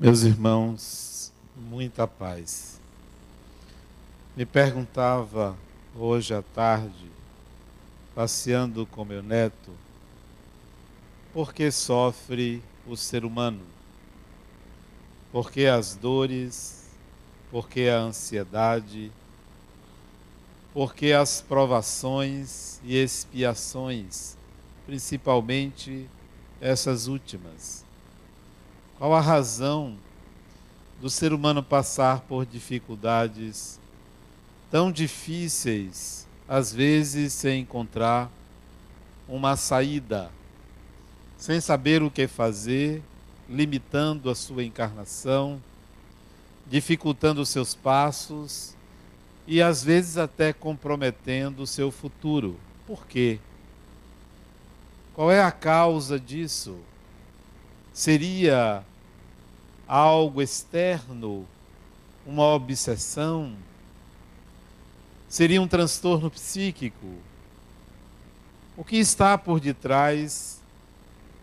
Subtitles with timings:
[0.00, 2.80] Meus irmãos, muita paz.
[4.36, 5.56] Me perguntava
[5.92, 7.10] hoje à tarde,
[8.14, 9.72] passeando com meu neto,
[11.32, 13.62] por que sofre o ser humano?
[15.32, 16.88] Por que as dores?
[17.50, 19.10] Por que a ansiedade?
[20.72, 24.36] Por que as provações e expiações,
[24.86, 26.08] principalmente
[26.60, 27.87] essas últimas?
[28.98, 29.96] Qual a razão
[31.00, 33.78] do ser humano passar por dificuldades
[34.72, 38.28] tão difíceis, às vezes sem encontrar
[39.28, 40.32] uma saída,
[41.36, 43.00] sem saber o que fazer,
[43.48, 45.62] limitando a sua encarnação,
[46.66, 48.74] dificultando os seus passos
[49.46, 52.58] e às vezes até comprometendo o seu futuro.
[52.84, 53.38] Por quê?
[55.14, 56.80] Qual é a causa disso?
[57.98, 58.84] Seria
[59.88, 61.44] algo externo,
[62.24, 63.56] uma obsessão?
[65.28, 67.12] Seria um transtorno psíquico?
[68.76, 70.60] O que está por detrás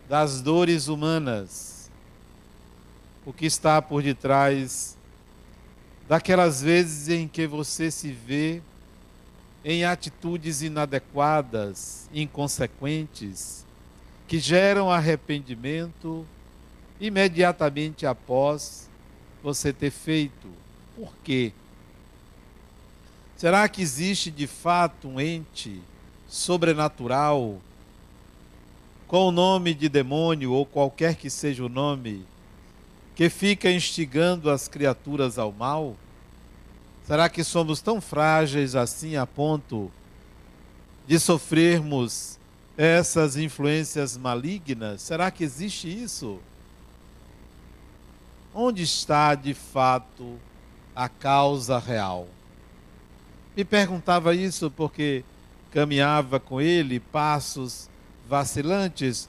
[0.08, 1.90] das dores humanas?
[3.26, 4.96] O que está por detrás
[6.08, 8.62] daquelas vezes em que você se vê
[9.62, 13.66] em atitudes inadequadas, inconsequentes,
[14.26, 16.26] que geram arrependimento
[17.00, 18.88] imediatamente após
[19.42, 20.48] você ter feito.
[20.96, 21.52] Por quê?
[23.36, 25.80] Será que existe de fato um ente
[26.26, 27.60] sobrenatural
[29.06, 32.24] com o nome de demônio ou qualquer que seja o nome
[33.14, 35.96] que fica instigando as criaturas ao mal?
[37.06, 39.92] Será que somos tão frágeis assim a ponto
[41.06, 42.38] de sofrermos
[42.76, 45.02] essas influências malignas?
[45.02, 46.40] Será que existe isso?
[48.58, 50.38] Onde está de fato
[50.94, 52.26] a causa real?
[53.54, 55.22] Me perguntava isso porque
[55.70, 57.90] caminhava com ele passos
[58.26, 59.28] vacilantes,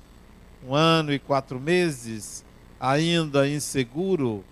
[0.65, 2.45] um ano e quatro meses,
[2.79, 4.45] ainda inseguro.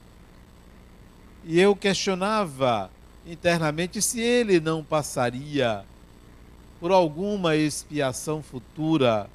[1.45, 2.91] E eu questionava
[3.25, 5.85] internamente se ele não passaria
[6.81, 9.29] por alguma expiação futura,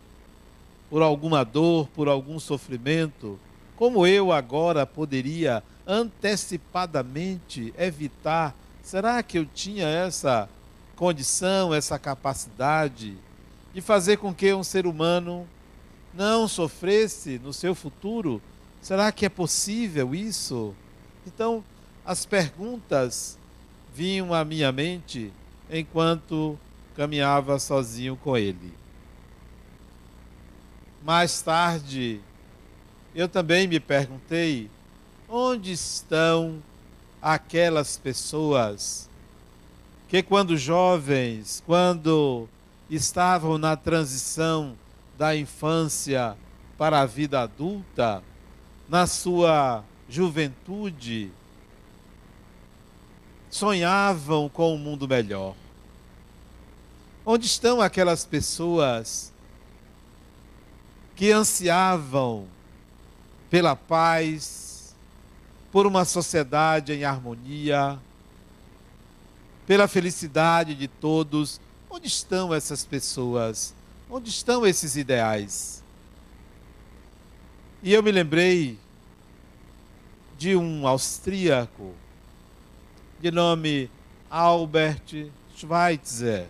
[0.91, 3.39] por alguma dor, por algum sofrimento
[3.81, 8.55] como eu agora poderia antecipadamente evitar?
[8.83, 10.51] Será que eu tinha essa
[10.95, 13.17] condição, essa capacidade
[13.73, 15.49] de fazer com que um ser humano
[16.13, 18.43] não sofresse no seu futuro?
[18.83, 20.75] Será que é possível isso?
[21.27, 21.65] Então,
[22.05, 23.39] as perguntas
[23.95, 25.33] vinham à minha mente
[25.71, 26.59] enquanto
[26.95, 28.75] caminhava sozinho com ele.
[31.03, 32.21] Mais tarde,
[33.15, 34.71] eu também me perguntei:
[35.29, 36.63] onde estão
[37.21, 39.09] aquelas pessoas
[40.09, 42.49] que, quando jovens, quando
[42.89, 44.77] estavam na transição
[45.17, 46.37] da infância
[46.77, 48.23] para a vida adulta,
[48.89, 51.31] na sua juventude,
[53.49, 55.55] sonhavam com um mundo melhor?
[57.25, 59.33] Onde estão aquelas pessoas
[61.15, 62.49] que ansiavam
[63.51, 64.95] pela paz,
[65.73, 67.99] por uma sociedade em harmonia,
[69.67, 71.61] pela felicidade de todos.
[71.91, 73.75] Onde estão essas pessoas?
[74.09, 75.83] Onde estão esses ideais?
[77.83, 78.79] E eu me lembrei
[80.39, 81.93] de um austríaco
[83.21, 83.91] de nome
[84.31, 86.47] Albert Schweitzer,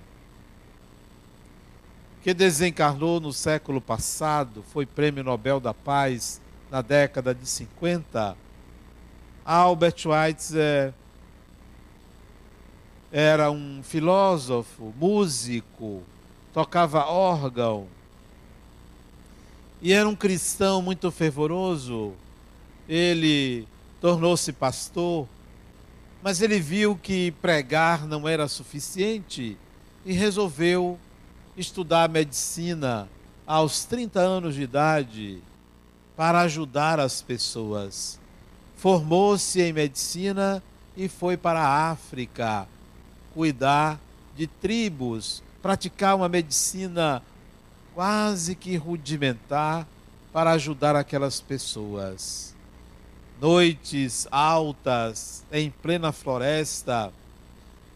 [2.23, 8.37] que desencarnou no século passado, foi prêmio Nobel da Paz na década de 50,
[9.45, 10.95] Albert Schweitzer
[13.11, 16.03] era um filósofo, músico,
[16.53, 17.89] tocava órgão
[19.83, 22.13] e era um cristão muito fervoroso.
[22.89, 23.67] Ele
[24.01, 25.27] tornou-se pastor,
[26.23, 29.57] mas ele viu que pregar não era suficiente
[30.05, 30.99] e resolveu
[31.57, 33.09] estudar medicina
[33.47, 35.43] aos 30 anos de idade
[36.21, 38.21] para ajudar as pessoas.
[38.77, 40.63] Formou-se em medicina
[40.95, 42.69] e foi para a África
[43.33, 43.99] cuidar
[44.37, 47.23] de tribos, praticar uma medicina
[47.95, 49.89] quase que rudimentar
[50.31, 52.55] para ajudar aquelas pessoas.
[53.41, 57.11] Noites altas, em plena floresta,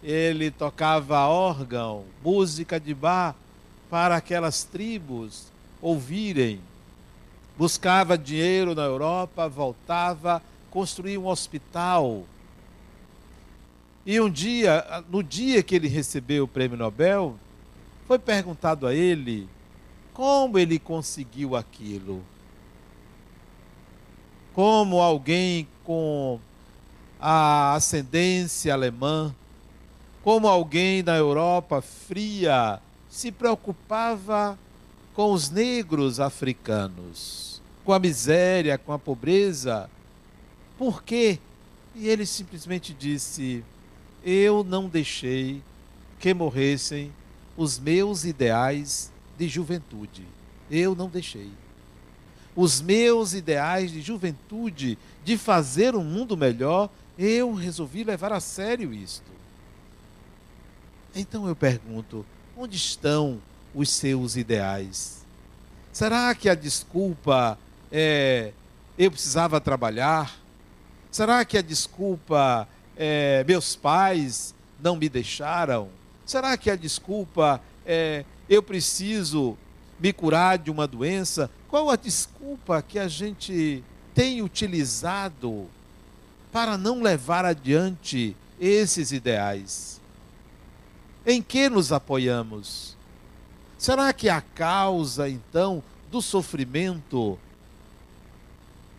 [0.02, 3.36] ele tocava órgão, música de bar
[3.90, 6.58] para aquelas tribos ouvirem
[7.56, 12.24] buscava dinheiro na Europa, voltava, construir um hospital.
[14.04, 17.36] E um dia, no dia que ele recebeu o prêmio Nobel,
[18.06, 19.48] foi perguntado a ele
[20.12, 22.22] como ele conseguiu aquilo.
[24.52, 26.38] Como alguém com
[27.18, 29.34] a ascendência alemã,
[30.22, 34.58] como alguém da Europa fria se preocupava
[35.14, 39.88] com os negros africanos, com a miséria, com a pobreza.
[40.76, 41.38] Por quê?
[41.94, 43.64] E ele simplesmente disse:
[44.24, 45.62] Eu não deixei
[46.18, 47.12] que morressem
[47.56, 50.26] os meus ideais de juventude.
[50.70, 51.50] Eu não deixei.
[52.56, 58.92] Os meus ideais de juventude, de fazer um mundo melhor, eu resolvi levar a sério
[58.92, 59.30] isto.
[61.14, 62.26] Então eu pergunto:
[62.56, 63.40] onde estão
[63.74, 65.24] os seus ideais?
[65.92, 67.58] Será que a desculpa
[67.90, 68.52] é
[68.96, 70.36] eu precisava trabalhar?
[71.10, 75.88] Será que a desculpa é meus pais não me deixaram?
[76.24, 79.56] Será que a desculpa é eu preciso
[79.98, 81.50] me curar de uma doença?
[81.68, 83.82] Qual a desculpa que a gente
[84.14, 85.66] tem utilizado
[86.52, 90.00] para não levar adiante esses ideais?
[91.26, 92.96] Em que nos apoiamos?
[93.84, 97.38] Será que a causa, então, do sofrimento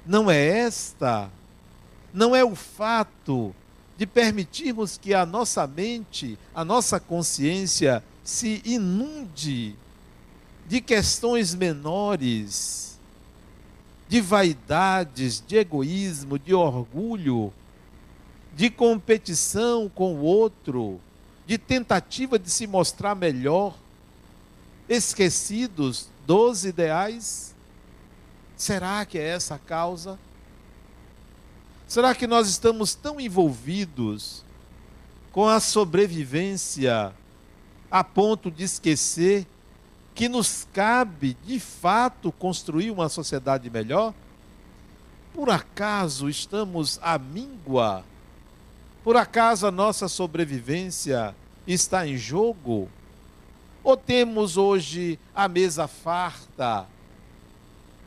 [0.05, 1.27] não é esta?
[2.13, 3.55] Não é o fato
[3.97, 9.75] de permitirmos que a nossa mente, a nossa consciência se inunde
[10.67, 12.99] de questões menores,
[14.07, 17.51] de vaidades, de egoísmo, de orgulho,
[18.55, 21.01] de competição com o outro,
[21.47, 23.75] de tentativa de se mostrar melhor,
[24.87, 27.55] esquecidos dos ideais?
[28.55, 30.17] Será que é essa a causa?
[31.87, 34.43] Será que nós estamos tão envolvidos
[35.31, 37.13] com a sobrevivência
[37.91, 39.45] a ponto de esquecer
[40.13, 44.13] que nos cabe, de fato, construir uma sociedade melhor?
[45.33, 48.03] Por acaso estamos à míngua
[49.05, 51.35] por acaso a nossa sobrevivência
[51.67, 52.89] está em jogo?
[53.85, 56.87] Ou temos hoje a mesa farta?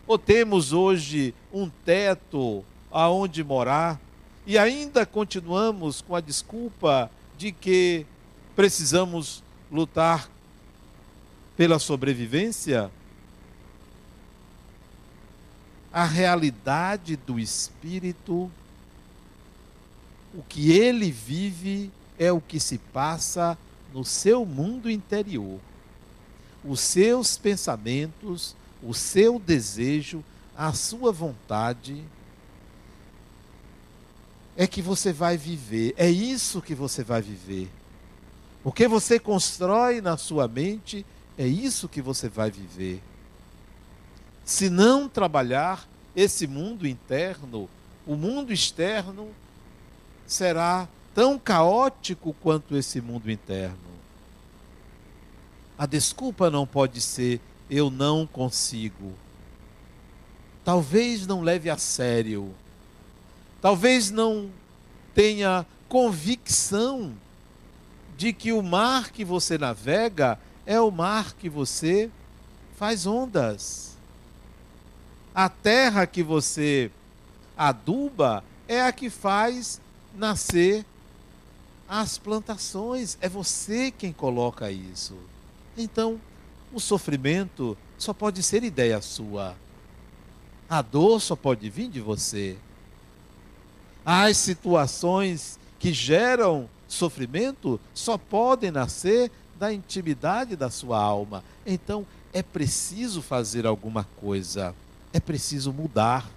[0.08, 4.00] Ou temos hoje um teto aonde morar?
[4.44, 8.04] E ainda continuamos com a desculpa de que
[8.56, 9.40] precisamos
[9.70, 10.28] lutar
[11.56, 12.90] pela sobrevivência?
[15.92, 18.50] A realidade do espírito
[20.34, 21.88] o que ele vive
[22.18, 23.56] é o que se passa
[23.94, 25.60] no seu mundo interior.
[26.64, 30.24] Os seus pensamentos, o seu desejo,
[30.56, 32.04] a sua vontade
[34.56, 35.94] é que você vai viver.
[35.96, 37.70] É isso que você vai viver.
[38.64, 41.06] O que você constrói na sua mente
[41.38, 43.00] é isso que você vai viver.
[44.44, 47.68] Se não trabalhar esse mundo interno,
[48.04, 49.28] o mundo externo
[50.26, 53.87] será tão caótico quanto esse mundo interno.
[55.78, 59.12] A desculpa não pode ser eu não consigo.
[60.64, 62.52] Talvez não leve a sério.
[63.60, 64.50] Talvez não
[65.14, 67.14] tenha convicção
[68.16, 72.10] de que o mar que você navega é o mar que você
[72.76, 73.96] faz ondas.
[75.34, 76.90] A terra que você
[77.56, 79.80] aduba é a que faz
[80.14, 80.84] nascer
[81.88, 83.16] as plantações.
[83.20, 85.16] É você quem coloca isso.
[85.78, 86.20] Então,
[86.72, 89.54] o sofrimento só pode ser ideia sua.
[90.68, 92.58] A dor só pode vir de você.
[94.04, 101.44] As situações que geram sofrimento só podem nascer da intimidade da sua alma.
[101.64, 104.74] Então, é preciso fazer alguma coisa.
[105.12, 106.28] É preciso mudar.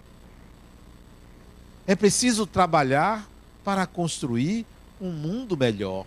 [1.88, 3.28] É preciso trabalhar
[3.64, 4.66] para construir
[5.00, 6.06] um mundo melhor.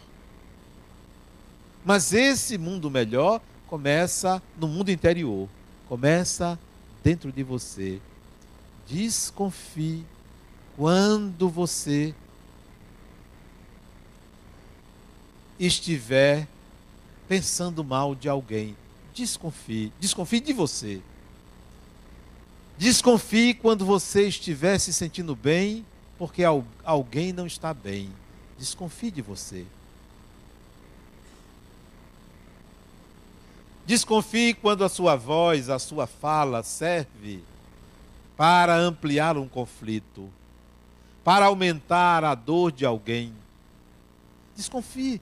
[1.85, 5.49] Mas esse mundo melhor começa no mundo interior,
[5.89, 6.59] começa
[7.03, 8.01] dentro de você.
[8.89, 10.05] Desconfie
[10.77, 12.15] quando você
[15.61, 16.49] estiver
[17.29, 18.77] pensando mal de alguém.
[19.15, 21.03] Desconfie, desconfie de você.
[22.79, 25.85] Desconfie quando você estiver se sentindo bem
[26.19, 26.43] porque
[26.85, 28.11] alguém não está bem.
[28.59, 29.67] Desconfie de você.
[33.87, 37.43] Desconfie quando a sua voz, a sua fala serve
[38.37, 40.31] para ampliar um conflito,
[41.23, 43.33] para aumentar a dor de alguém.
[44.57, 45.21] Desconfie.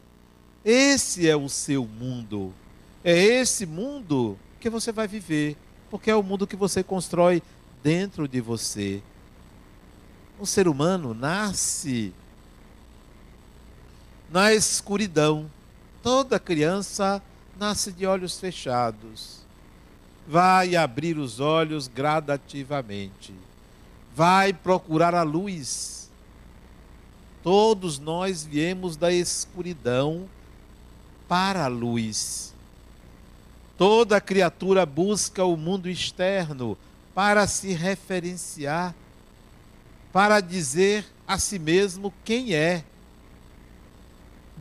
[0.65, 2.55] Esse é o seu mundo.
[3.03, 5.57] É esse mundo que você vai viver,
[5.91, 7.43] porque é o mundo que você constrói
[7.83, 9.03] dentro de você.
[10.39, 12.13] O ser humano nasce
[14.31, 15.51] na escuridão.
[16.01, 17.21] Toda criança
[17.63, 19.39] nasce de olhos fechados.
[20.27, 23.33] Vai abrir os olhos gradativamente.
[24.17, 26.11] Vai procurar a luz.
[27.41, 30.29] Todos nós viemos da escuridão
[31.29, 32.53] para a luz.
[33.79, 36.77] Toda criatura busca o mundo externo
[37.15, 38.93] para se referenciar,
[40.13, 42.83] para dizer a si mesmo quem é.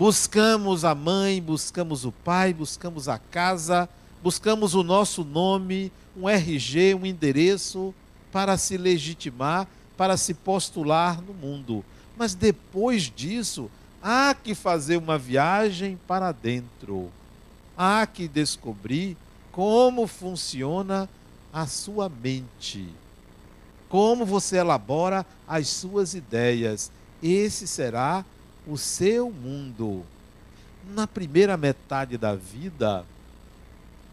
[0.01, 3.88] Buscamos a mãe, buscamos o pai, buscamos a casa,
[4.24, 7.93] buscamos o nosso nome, um RG, um endereço
[8.31, 11.86] para se legitimar, para se postular no mundo.
[12.17, 13.70] Mas depois disso,
[14.01, 17.12] há que fazer uma viagem para dentro.
[17.77, 19.15] Há que descobrir
[19.51, 21.08] como funciona
[21.53, 22.89] a sua mente.
[23.88, 26.91] Como você elabora as suas ideias.
[27.22, 28.40] Esse será o
[28.77, 30.06] seu mundo.
[30.94, 33.06] Na primeira metade da vida,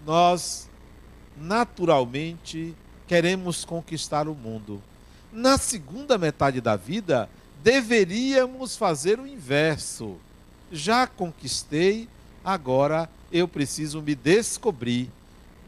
[0.07, 0.69] nós
[1.37, 2.75] naturalmente
[3.07, 4.83] queremos conquistar o mundo.
[5.33, 7.28] Na segunda metade da vida,
[7.62, 10.17] deveríamos fazer o inverso.
[10.71, 12.09] Já conquistei,
[12.45, 15.11] agora eu preciso me descobrir.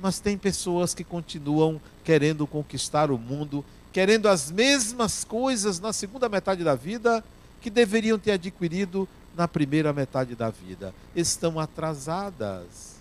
[0.01, 6.29] Mas tem pessoas que continuam querendo conquistar o mundo, querendo as mesmas coisas na segunda
[6.29, 7.23] metade da vida
[7.61, 10.95] que deveriam ter adquirido na primeira metade da vida.
[11.15, 12.97] Estão atrasadas.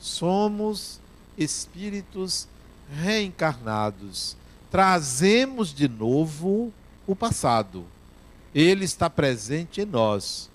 [0.00, 1.00] Somos
[1.36, 2.48] espíritos
[2.90, 4.36] reencarnados
[4.72, 6.72] trazemos de novo
[7.06, 7.84] o passado.
[8.54, 10.48] Ele está presente em nós.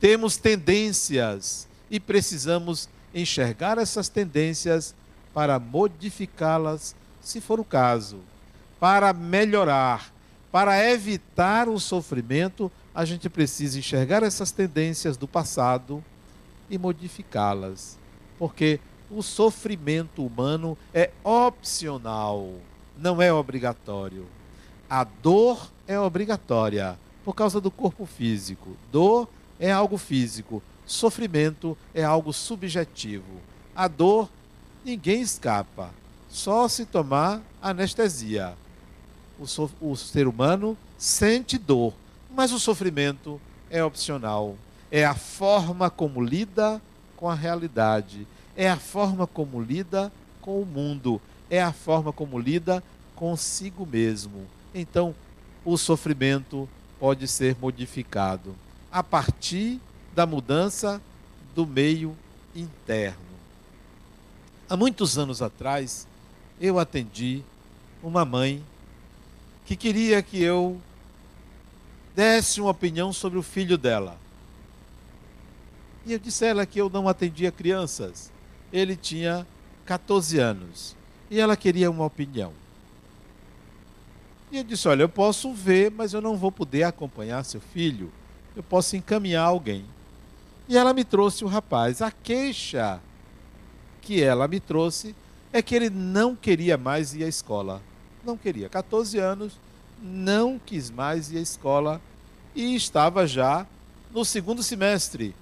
[0.00, 4.92] Temos tendências e precisamos enxergar essas tendências
[5.32, 8.18] para modificá-las, se for o caso,
[8.80, 10.12] para melhorar,
[10.54, 16.00] para evitar o sofrimento, a gente precisa enxergar essas tendências do passado
[16.70, 17.98] e modificá-las.
[18.38, 18.78] Porque
[19.10, 22.52] o sofrimento humano é opcional
[22.96, 24.26] não é obrigatório.
[24.88, 28.76] A dor é obrigatória por causa do corpo físico.
[28.92, 33.40] Dor é algo físico, sofrimento é algo subjetivo.
[33.74, 34.30] A dor
[34.84, 35.90] ninguém escapa,
[36.28, 38.54] só se tomar anestesia.
[39.38, 41.92] O, so, o ser humano sente dor,
[42.34, 44.56] mas o sofrimento é opcional.
[44.90, 46.80] É a forma como lida
[47.16, 48.26] com a realidade,
[48.56, 52.82] é a forma como lida com o mundo, é a forma como lida
[53.16, 54.46] consigo mesmo.
[54.74, 55.14] Então,
[55.64, 56.68] o sofrimento
[57.00, 58.54] pode ser modificado
[58.90, 59.80] a partir
[60.14, 61.00] da mudança
[61.54, 62.16] do meio
[62.54, 63.18] interno.
[64.68, 66.06] Há muitos anos atrás,
[66.60, 67.42] eu atendi
[68.02, 68.62] uma mãe
[69.64, 70.80] que queria que eu
[72.14, 74.18] desse uma opinião sobre o filho dela.
[76.06, 78.30] E eu disse a ela que eu não atendia crianças.
[78.72, 79.46] Ele tinha
[79.86, 80.94] 14 anos
[81.30, 82.52] e ela queria uma opinião.
[84.52, 88.12] E eu disse: Olha, eu posso ver, mas eu não vou poder acompanhar seu filho.
[88.54, 89.84] Eu posso encaminhar alguém.
[90.68, 92.00] E ela me trouxe o rapaz.
[92.00, 93.00] A queixa
[94.00, 95.14] que ela me trouxe
[95.52, 97.82] é que ele não queria mais ir à escola.
[98.24, 98.68] Não queria.
[98.68, 99.54] 14 anos,
[100.02, 102.00] não quis mais ir à escola
[102.54, 103.66] e estava já
[104.10, 105.34] no segundo semestre.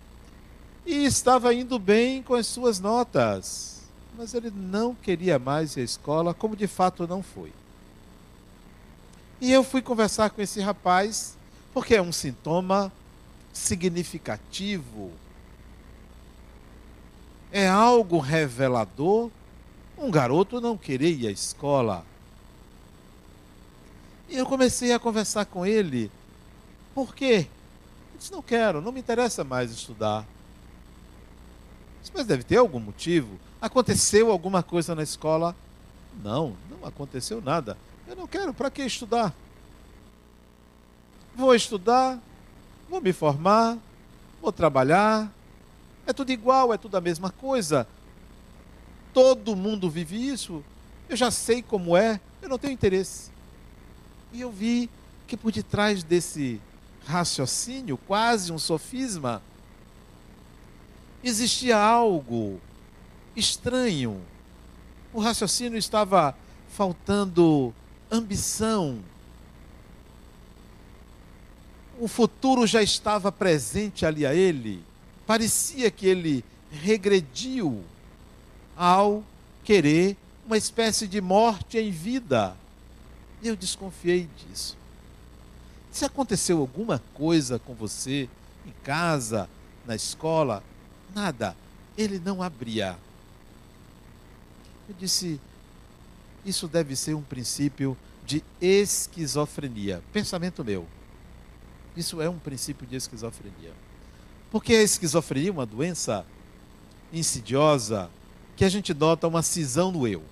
[0.84, 3.82] E estava indo bem com as suas notas.
[4.16, 7.52] Mas ele não queria mais ir à escola, como de fato não foi.
[9.40, 11.36] E eu fui conversar com esse rapaz,
[11.74, 12.92] porque é um sintoma
[13.52, 15.10] significativo.
[17.50, 19.30] É algo revelador.
[19.98, 22.04] Um garoto não querer ir à escola.
[24.32, 26.10] E eu comecei a conversar com ele.
[26.94, 27.24] Por quê?
[27.34, 30.26] Ele disse, não quero, não me interessa mais estudar.
[32.00, 33.38] Disse, Mas deve ter algum motivo.
[33.60, 35.54] Aconteceu alguma coisa na escola?
[36.24, 37.76] Não, não aconteceu nada.
[38.08, 39.34] Eu não quero, para que estudar?
[41.36, 42.18] Vou estudar,
[42.88, 43.76] vou me formar,
[44.40, 45.30] vou trabalhar.
[46.06, 47.86] É tudo igual, é tudo a mesma coisa.
[49.12, 50.64] Todo mundo vive isso.
[51.06, 53.31] Eu já sei como é, eu não tenho interesse.
[54.32, 54.88] E eu vi
[55.26, 56.60] que por detrás desse
[57.06, 59.42] raciocínio, quase um sofisma,
[61.22, 62.60] existia algo
[63.36, 64.20] estranho.
[65.12, 66.36] O raciocínio estava
[66.68, 67.74] faltando
[68.10, 68.98] ambição,
[72.02, 74.82] o futuro já estava presente ali a ele.
[75.26, 77.84] Parecia que ele regrediu
[78.76, 79.22] ao
[79.62, 82.56] querer uma espécie de morte em vida.
[83.42, 84.76] Eu desconfiei disso.
[85.90, 88.28] Se aconteceu alguma coisa com você
[88.66, 89.48] em casa,
[89.86, 90.62] na escola,
[91.14, 91.56] nada,
[91.98, 92.96] ele não abria.
[94.88, 95.40] Eu disse:
[96.44, 100.02] isso deve ser um princípio de esquizofrenia.
[100.12, 100.86] Pensamento meu.
[101.96, 103.72] Isso é um princípio de esquizofrenia.
[104.50, 106.24] Porque a esquizofrenia é uma doença
[107.12, 108.10] insidiosa
[108.56, 110.22] que a gente nota uma cisão no eu.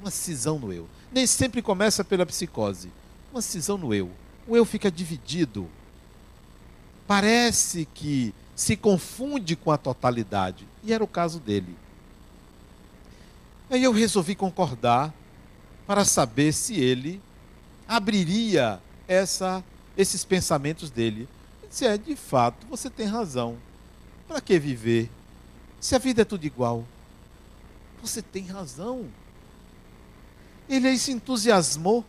[0.00, 0.88] Uma cisão no eu.
[1.12, 2.90] Nem sempre começa pela psicose.
[3.32, 4.10] Uma cisão no eu.
[4.46, 5.68] O eu fica dividido.
[7.06, 10.66] Parece que se confunde com a totalidade.
[10.82, 11.76] E era o caso dele.
[13.70, 15.12] Aí eu resolvi concordar
[15.86, 17.20] para saber se ele
[17.86, 19.64] abriria essa,
[19.96, 21.28] esses pensamentos dele.
[21.60, 23.56] Ele disse: é, de fato, você tem razão.
[24.26, 25.10] Para que viver?
[25.80, 26.84] Se a vida é tudo igual.
[28.02, 29.06] Você tem razão.
[30.68, 32.04] Ele aí se entusiasmou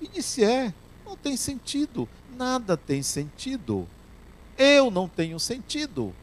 [0.00, 0.72] e disse: é,
[1.04, 2.08] não tem sentido.
[2.36, 3.88] Nada tem sentido.
[4.56, 6.14] Eu não tenho sentido.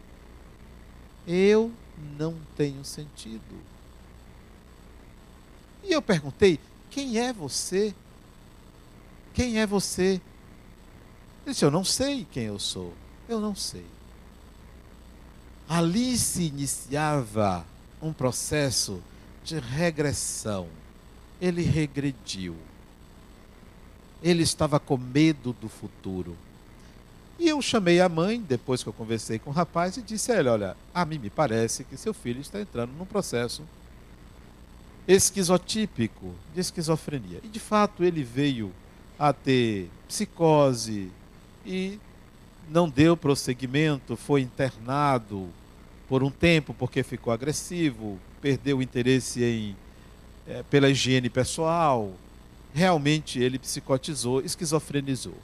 [1.27, 1.71] Eu
[2.17, 3.55] não tenho sentido.
[5.83, 7.93] E eu perguntei: quem é você?
[9.33, 10.21] Quem é você?
[11.45, 12.93] Ele disse: Eu não sei quem eu sou.
[13.27, 13.85] Eu não sei.
[15.67, 17.65] Ali se iniciava
[18.01, 19.01] um processo
[19.43, 20.67] de regressão.
[21.45, 22.55] Ele regrediu.
[24.23, 26.35] Ele estava com medo do futuro.
[27.37, 30.39] E eu chamei a mãe, depois que eu conversei com o rapaz, e disse a
[30.39, 33.61] ele: Olha, a mim me parece que seu filho está entrando num processo
[35.07, 37.39] esquizotípico de esquizofrenia.
[37.43, 38.71] E de fato ele veio
[39.19, 41.11] a ter psicose
[41.65, 41.99] e
[42.69, 45.47] não deu prosseguimento, foi internado
[46.07, 49.75] por um tempo porque ficou agressivo, perdeu o interesse em,
[50.47, 52.11] é, pela higiene pessoal.
[52.73, 55.37] Realmente ele psicotizou, esquizofrenizou.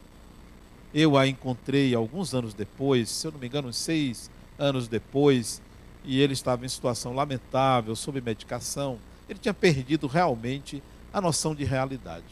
[0.94, 5.62] Eu a encontrei alguns anos depois, se eu não me engano, uns seis anos depois,
[6.04, 9.00] e ele estava em situação lamentável, sob medicação
[9.32, 10.84] ele tinha perdido realmente
[11.14, 12.26] a noção de realidade.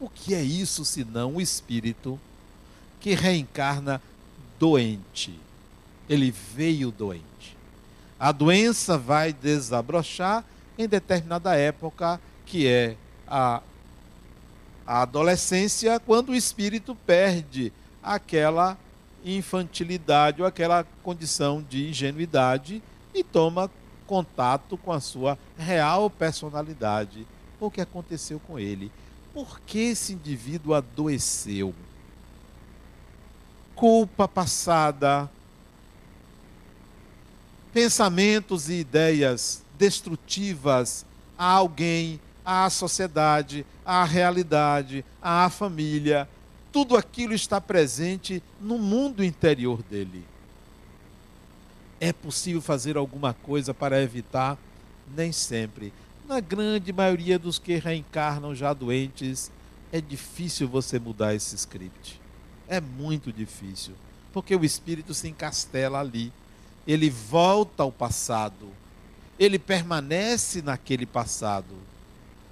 [0.00, 2.18] O que é isso senão o espírito
[3.00, 4.02] que reencarna
[4.58, 5.38] doente?
[6.08, 7.56] Ele veio doente.
[8.18, 10.44] A doença vai desabrochar
[10.78, 13.62] em determinada época, que é a,
[14.86, 18.78] a adolescência, quando o espírito perde aquela
[19.24, 23.70] infantilidade ou aquela condição de ingenuidade e toma
[24.06, 27.26] contato com a sua real personalidade.
[27.58, 28.92] O que aconteceu com ele?
[29.34, 31.74] Por que esse indivíduo adoeceu?
[33.74, 35.28] Culpa passada,
[37.72, 41.04] pensamentos e ideias destrutivas
[41.38, 46.28] a alguém, à sociedade, à realidade, à família.
[46.72, 50.24] Tudo aquilo está presente no mundo interior dele.
[52.00, 54.58] É possível fazer alguma coisa para evitar?
[55.14, 55.92] Nem sempre.
[56.28, 59.50] Na grande maioria dos que reencarnam já doentes,
[59.92, 62.20] é difícil você mudar esse script.
[62.68, 63.94] É muito difícil.
[64.32, 66.32] Porque o espírito se encastela ali.
[66.86, 68.68] Ele volta ao passado.
[69.38, 71.74] Ele permanece naquele passado.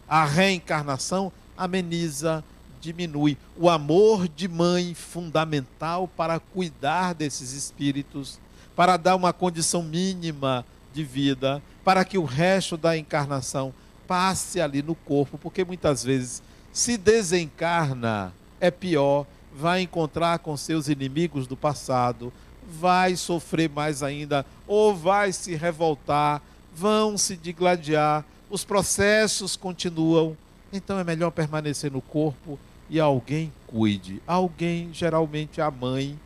[0.09, 2.44] A reencarnação ameniza,
[2.81, 3.38] diminui.
[3.57, 8.38] O amor de mãe, fundamental para cuidar desses espíritos,
[8.77, 13.73] para dar uma condição mínima de vida, para que o resto da encarnação
[14.07, 16.42] passe ali no corpo, porque muitas vezes
[16.73, 22.33] se desencarna é pior, vai encontrar com seus inimigos do passado,
[22.68, 26.42] vai sofrer mais ainda, ou vai se revoltar,
[26.74, 30.37] vão se digladiar, os processos continuam.
[30.72, 32.58] Então é melhor permanecer no corpo
[32.90, 34.22] e alguém cuide.
[34.26, 36.18] Alguém, geralmente a mãe,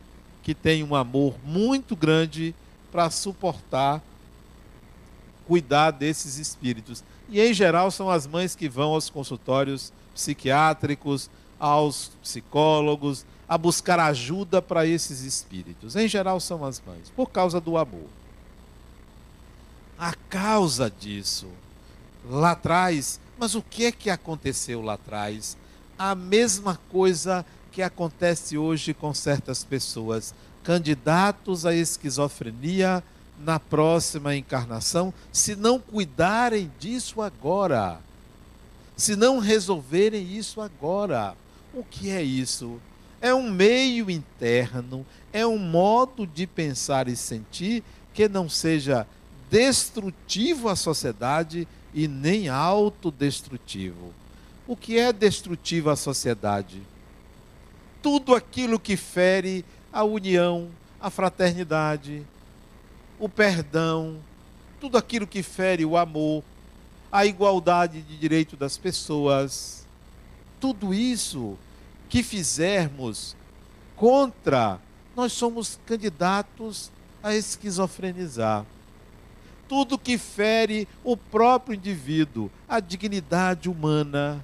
[0.43, 2.55] que tem um amor muito grande
[2.91, 4.01] para suportar,
[5.47, 7.03] cuidar desses espíritos.
[7.29, 13.99] E em geral são as mães que vão aos consultórios psiquiátricos, aos psicólogos, a buscar
[13.99, 15.95] ajuda para esses espíritos.
[15.95, 18.18] Em geral são as mães, por causa do amor.
[19.99, 21.47] A causa disso,
[22.23, 25.57] lá atrás, mas o que é que aconteceu lá atrás?
[25.97, 30.33] A mesma coisa que acontece hoje com certas pessoas,
[30.63, 33.03] candidatos à esquizofrenia
[33.37, 37.99] na próxima encarnação, se não cuidarem disso agora,
[38.95, 41.35] se não resolverem isso agora.
[41.73, 42.79] O que é isso?
[43.19, 47.83] É um meio interno, é um modo de pensar e sentir
[48.13, 49.05] que não seja
[49.49, 54.13] destrutivo à sociedade e nem autodestrutivo.
[54.67, 56.81] O que é destrutivo à sociedade?
[58.01, 60.69] Tudo aquilo que fere a união,
[61.01, 62.25] a fraternidade,
[63.19, 64.17] o perdão,
[64.79, 66.43] tudo aquilo que fere o amor,
[67.11, 69.85] a igualdade de direito das pessoas.
[70.59, 71.57] Tudo isso
[72.07, 73.35] que fizermos
[73.95, 74.79] contra,
[75.15, 78.65] nós somos candidatos a esquizofrenizar.
[79.69, 84.43] Tudo que fere o próprio indivíduo, a dignidade humana,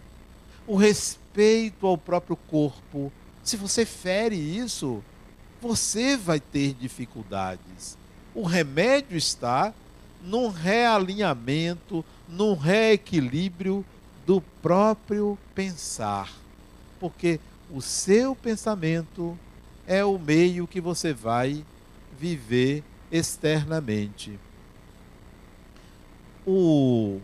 [0.66, 3.12] o respeito ao próprio corpo.
[3.44, 5.04] Se você fere isso,
[5.62, 7.98] você vai ter dificuldades.
[8.34, 9.74] O remédio está
[10.22, 13.84] num realinhamento, num reequilíbrio
[14.26, 16.32] do próprio pensar.
[17.00, 17.40] Porque
[17.72, 19.38] o seu pensamento
[19.88, 21.66] é o meio que você vai
[22.18, 24.40] viver externamente.
[26.46, 27.20] O,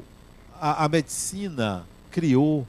[0.59, 2.67] a, a medicina criou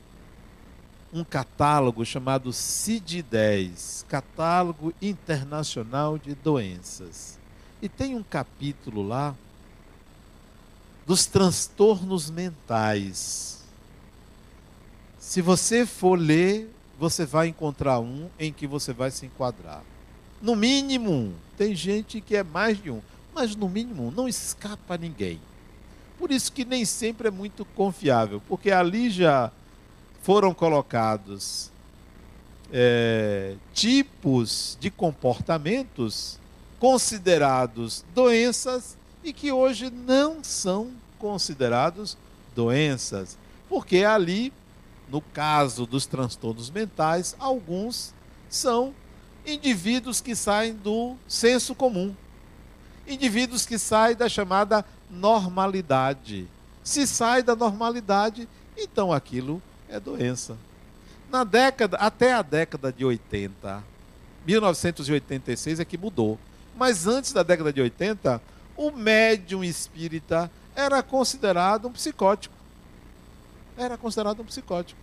[1.12, 7.38] um catálogo chamado CID-10, Catálogo Internacional de Doenças.
[7.82, 9.34] E tem um capítulo lá
[11.06, 13.62] dos transtornos mentais.
[15.18, 19.82] Se você for ler, você vai encontrar um em que você vai se enquadrar.
[20.40, 21.34] No mínimo.
[21.56, 23.02] Tem gente que é mais de um,
[23.34, 24.10] mas no mínimo.
[24.10, 25.40] Não escapa ninguém.
[26.22, 29.50] Por isso que nem sempre é muito confiável, porque ali já
[30.22, 31.68] foram colocados
[32.72, 36.38] é, tipos de comportamentos
[36.78, 42.16] considerados doenças e que hoje não são considerados
[42.54, 43.36] doenças,
[43.68, 44.52] porque ali,
[45.08, 48.14] no caso dos transtornos mentais, alguns
[48.48, 48.94] são
[49.44, 52.14] indivíduos que saem do senso comum,
[53.08, 56.48] indivíduos que saem da chamada normalidade.
[56.82, 60.56] Se sai da normalidade, então aquilo é doença.
[61.30, 63.84] Na década, até a década de 80,
[64.46, 66.38] 1986 é que mudou.
[66.76, 68.40] Mas antes da década de 80,
[68.76, 72.54] o médium espírita era considerado um psicótico.
[73.76, 75.00] Era considerado um psicótico.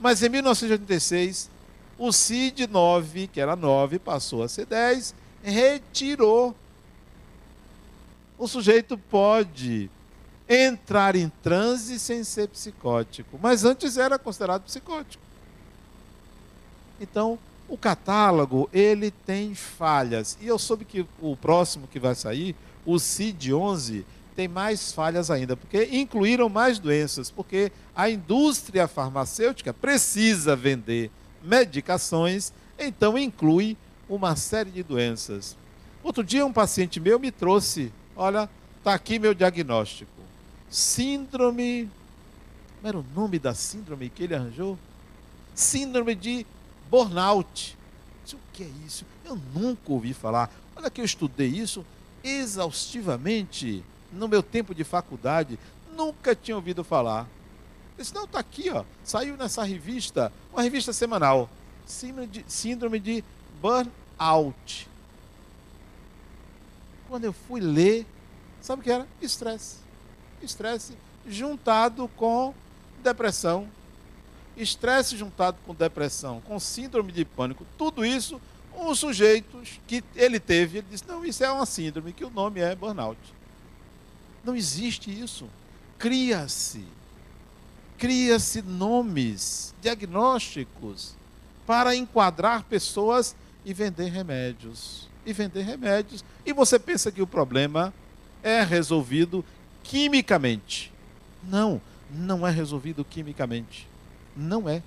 [0.00, 1.50] Mas em 1986,
[1.98, 6.54] o CID 9, que era 9, passou a ser 10, retirou.
[8.38, 9.90] O sujeito pode
[10.48, 15.22] entrar em transe sem ser psicótico, mas antes era considerado psicótico.
[17.00, 20.38] Então, o catálogo, ele tem falhas.
[20.40, 24.04] E eu soube que o próximo que vai sair, o CID-11,
[24.36, 31.10] tem mais falhas ainda, porque incluíram mais doenças, porque a indústria farmacêutica precisa vender
[31.42, 35.56] medicações, então inclui uma série de doenças.
[36.04, 38.48] Outro dia um paciente meu me trouxe, olha,
[38.78, 40.16] está aqui meu diagnóstico
[40.70, 41.88] síndrome.
[42.76, 44.78] Como era o nome da síndrome que ele arranjou?
[45.54, 46.46] Síndrome de
[46.90, 47.76] burnout.
[48.32, 49.04] O que é isso?
[49.24, 50.50] Eu nunca ouvi falar.
[50.74, 51.84] Olha que eu estudei isso
[52.22, 55.58] exaustivamente no meu tempo de faculdade.
[55.94, 57.26] Nunca tinha ouvido falar.
[57.96, 58.84] Disse, não, está aqui, ó.
[59.04, 61.48] Saiu nessa revista, uma revista semanal.
[61.86, 63.24] Síndrome de, síndrome de
[63.60, 64.88] burnout.
[67.08, 68.06] Quando eu fui ler,
[68.60, 69.06] sabe o que era?
[69.20, 69.86] Estresse
[70.42, 72.54] estresse juntado com
[73.02, 73.68] depressão.
[74.56, 78.40] Estresse juntado com depressão, com síndrome de pânico, tudo isso,
[78.74, 82.60] os sujeitos que ele teve, ele disse: não, isso é uma síndrome, que o nome
[82.60, 83.18] é burnout.
[84.42, 85.46] Não existe isso.
[85.98, 86.86] Cria-se,
[87.98, 91.14] cria-se nomes, diagnósticos,
[91.66, 95.06] para enquadrar pessoas e vender remédios.
[95.26, 96.24] E vender remédios.
[96.46, 97.92] E você pensa que o problema
[98.42, 99.44] é resolvido
[99.82, 100.92] quimicamente.
[101.42, 103.88] Não, não é resolvido quimicamente.
[104.36, 104.82] Não é.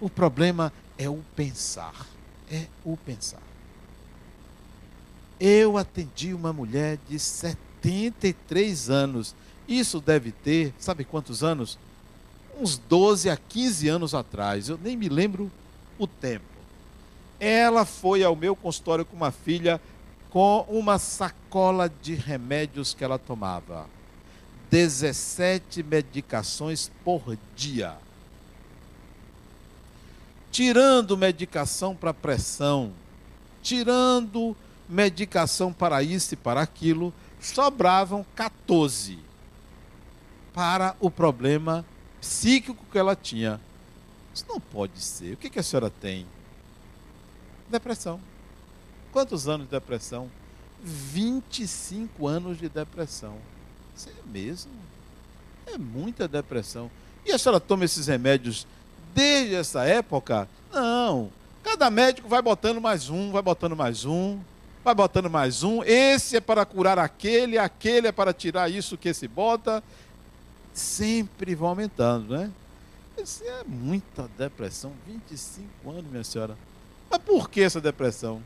[0.00, 2.06] O problema é o pensar.
[2.50, 3.42] É o pensar.
[5.38, 9.34] Eu atendi uma mulher de 73 anos.
[9.68, 11.78] Isso deve ter, sabe quantos anos?
[12.58, 14.68] Uns 12 a 15 anos atrás.
[14.68, 15.50] Eu nem me lembro
[15.98, 16.55] o tempo.
[17.38, 19.80] Ela foi ao meu consultório com uma filha
[20.36, 23.86] com uma sacola de remédios que ela tomava.
[24.70, 27.96] 17 medicações por dia.
[30.50, 32.92] Tirando medicação para pressão,
[33.62, 34.54] tirando
[34.88, 39.18] medicação para isso e para aquilo, sobravam 14
[40.52, 41.82] para o problema
[42.20, 43.58] psíquico que ela tinha.
[44.34, 45.32] Isso não pode ser.
[45.32, 46.26] O que, que a senhora tem?
[47.68, 48.20] Depressão.
[49.12, 50.30] Quantos anos de depressão?
[50.82, 53.36] 25 anos de depressão.
[53.96, 54.72] Isso é mesmo?
[55.66, 56.90] É muita depressão.
[57.24, 58.66] E a senhora toma esses remédios
[59.14, 60.48] desde essa época?
[60.72, 61.30] Não.
[61.62, 64.38] Cada médico vai botando mais um, vai botando mais um,
[64.84, 65.82] vai botando mais um.
[65.82, 69.82] Esse é para curar aquele, aquele é para tirar isso que esse bota.
[70.72, 72.50] Sempre vão aumentando, né?
[73.18, 74.92] Isso é muita depressão.
[75.06, 76.56] 25 anos, minha senhora.
[77.10, 78.42] Mas por que essa depressão?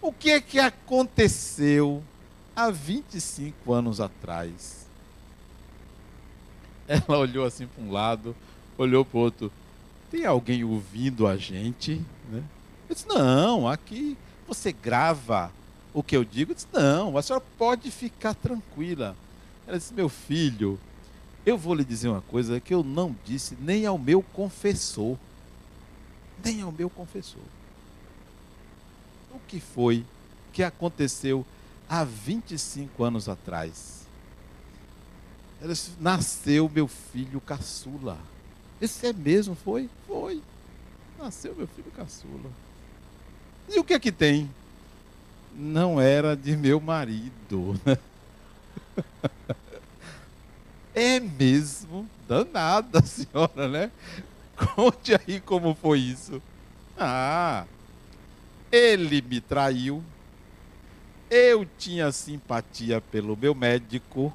[0.00, 2.02] O que é que aconteceu
[2.54, 4.86] há 25 anos atrás?
[6.88, 8.34] Ela olhou assim para um lado,
[8.76, 9.52] olhou para o outro.
[10.10, 12.02] Tem alguém ouvindo a gente?
[12.30, 12.42] Né?
[12.88, 15.50] Eu disse, não, aqui você grava
[15.94, 16.50] o que eu digo.
[16.50, 19.16] Eu disse, não, a senhora pode ficar tranquila.
[19.66, 20.78] Ela disse, meu filho,
[21.46, 25.16] eu vou lhe dizer uma coisa que eu não disse nem ao meu confessor.
[26.44, 27.42] Nem ao meu confessor.
[29.32, 30.04] O que foi
[30.52, 31.44] que aconteceu
[31.88, 34.02] há 25 anos atrás?
[35.60, 38.18] Ela disse, nasceu meu filho caçula.
[38.80, 39.88] Esse é mesmo, foi?
[40.06, 40.42] Foi.
[41.18, 42.50] Nasceu meu filho caçula.
[43.68, 44.50] E o que é que tem?
[45.54, 47.80] Não era de meu marido.
[50.94, 53.90] É mesmo danada, senhora, né?
[54.74, 56.42] Conte aí como foi isso.
[56.98, 57.64] Ah,
[58.72, 60.02] ele me traiu.
[61.30, 64.32] Eu tinha simpatia pelo meu médico.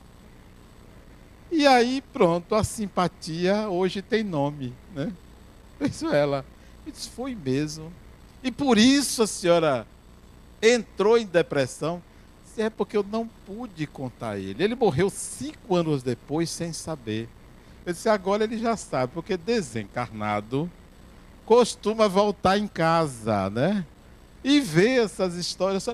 [1.52, 5.12] E aí, pronto, a simpatia hoje tem nome, né?
[5.82, 6.46] Isso ela.
[6.86, 7.92] Isso foi mesmo.
[8.44, 9.88] E por isso a senhora
[10.62, 12.02] entrou em depressão
[12.62, 14.64] é porque eu não pude contar a ele.
[14.64, 17.30] Ele morreu cinco anos depois sem saber.
[17.86, 20.70] Eu disse, agora ele já sabe, porque desencarnado
[21.46, 23.86] costuma voltar em casa, né?
[24.44, 25.88] E ver essas histórias.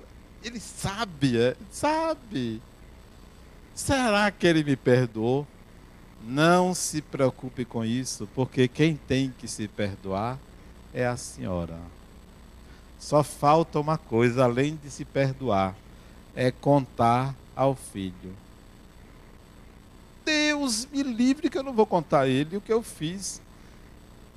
[0.43, 1.55] Ele sabe, é?
[1.71, 2.61] sabe.
[3.73, 5.47] Será que ele me perdoou?
[6.25, 10.39] Não se preocupe com isso, porque quem tem que se perdoar
[10.93, 11.77] é a senhora.
[12.99, 15.75] Só falta uma coisa além de se perdoar
[16.35, 18.33] é contar ao filho.
[20.25, 23.41] Deus me livre que eu não vou contar a ele o que eu fiz.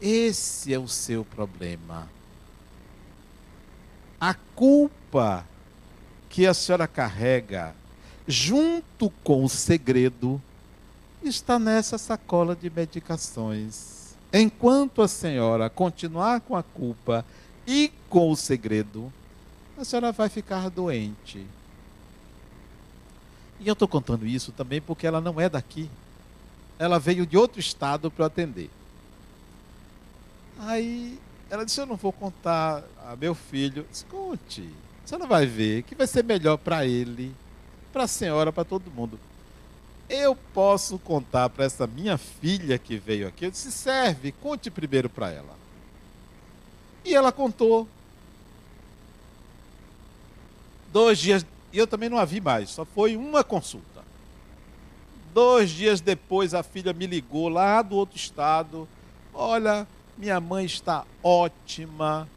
[0.01, 2.09] Esse é o seu problema.
[4.27, 5.47] A culpa
[6.29, 7.73] que a senhora carrega,
[8.27, 10.43] junto com o segredo,
[11.23, 14.17] está nessa sacola de medicações.
[14.33, 17.25] Enquanto a senhora continuar com a culpa
[17.69, 19.13] e com o segredo,
[19.79, 21.47] a senhora vai ficar doente.
[23.61, 25.89] E eu estou contando isso também porque ela não é daqui.
[26.81, 28.71] Ela veio de outro estado para atender.
[30.59, 31.17] Aí
[31.51, 33.87] ela disse: Eu não vou contar a meu filho.
[34.11, 34.69] Conte,
[35.05, 37.35] você não vai ver que vai ser melhor para ele,
[37.93, 39.19] para a senhora, para todo mundo.
[40.09, 43.45] Eu posso contar para essa minha filha que veio aqui.
[43.45, 45.57] Eu disse: Serve, conte primeiro para ela.
[47.05, 47.89] E ela contou.
[50.93, 51.45] Dois dias
[51.77, 54.03] e eu também não a vi mais, só foi uma consulta.
[55.35, 58.89] Dois dias depois, a filha me ligou lá do outro estado.
[59.35, 62.29] Olha, minha mãe está ótima.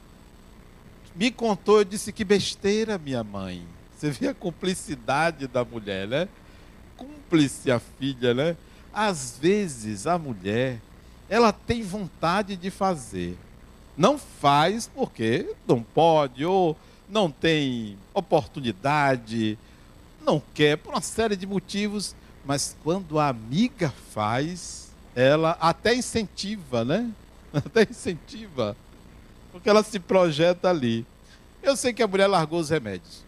[1.16, 3.66] Me contou, eu disse que besteira, minha mãe.
[3.98, 6.28] Você vê a cumplicidade da mulher, né?
[6.98, 8.58] Cúmplice a filha, né?
[8.94, 10.80] Às vezes a mulher,
[11.30, 13.38] ela tem vontade de fazer.
[13.98, 16.78] Não faz porque não pode, ou
[17.10, 19.58] não tem oportunidade,
[20.22, 22.16] não quer, por uma série de motivos,
[22.46, 27.12] mas quando a amiga faz, ela até incentiva, né?
[27.66, 28.76] Até incentiva,
[29.52, 31.06] porque ela se projeta ali.
[31.62, 33.24] Eu sei que a mulher largou os remédios.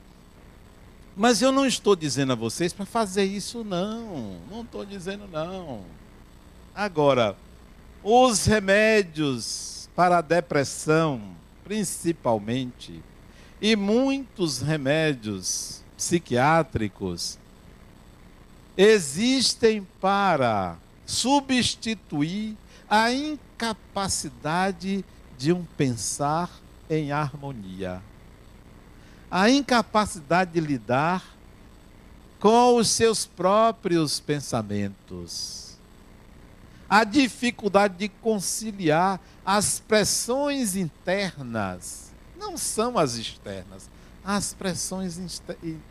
[1.16, 4.40] Mas eu não estou dizendo a vocês para fazer isso, não.
[4.50, 5.82] Não estou dizendo, não.
[6.74, 7.36] Agora,
[8.04, 11.22] os remédios para a depressão,
[11.64, 13.04] principalmente,
[13.62, 17.38] e muitos remédios psiquiátricos
[18.76, 22.58] existem para substituir
[22.92, 25.06] a incapacidade
[25.38, 26.52] de um pensar
[26.90, 28.04] em harmonia.
[29.32, 31.24] A incapacidade de lidar
[32.38, 35.78] com os seus próprios pensamentos.
[36.90, 43.90] A dificuldade de conciliar as pressões internas não são as externas,
[44.22, 45.18] as pressões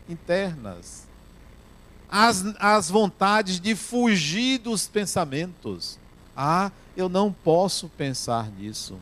[0.07, 1.07] internas,
[2.07, 5.97] as, as vontades de fugir dos pensamentos.
[6.37, 8.97] Ah, eu não posso pensar nisso.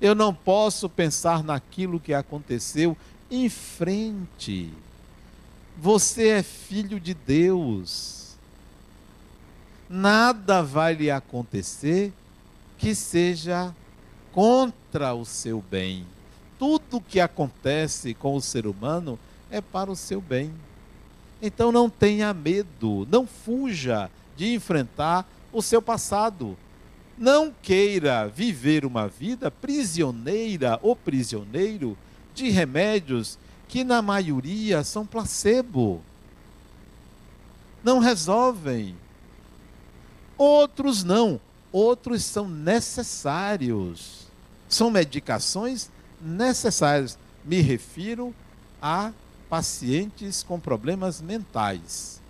[0.00, 2.96] Eu não posso pensar naquilo que aconteceu.
[3.30, 4.72] Em frente.
[5.78, 8.36] Você é filho de Deus.
[9.88, 12.12] Nada vai lhe acontecer
[12.78, 13.74] que seja
[14.32, 16.06] contra o seu bem.
[16.58, 19.18] Tudo que acontece com o ser humano
[19.50, 20.52] é para o seu bem.
[21.40, 26.56] Então não tenha medo, não fuja de enfrentar o seu passado.
[27.16, 31.96] Não queira viver uma vida prisioneira ou prisioneiro
[32.34, 36.02] de remédios que, na maioria, são placebo.
[37.84, 38.96] Não resolvem.
[40.36, 41.40] Outros não.
[41.70, 44.26] Outros são necessários.
[44.68, 47.18] São medicações necessárias.
[47.44, 48.34] Me refiro
[48.80, 49.12] a
[49.48, 52.20] pacientes com problemas mentais.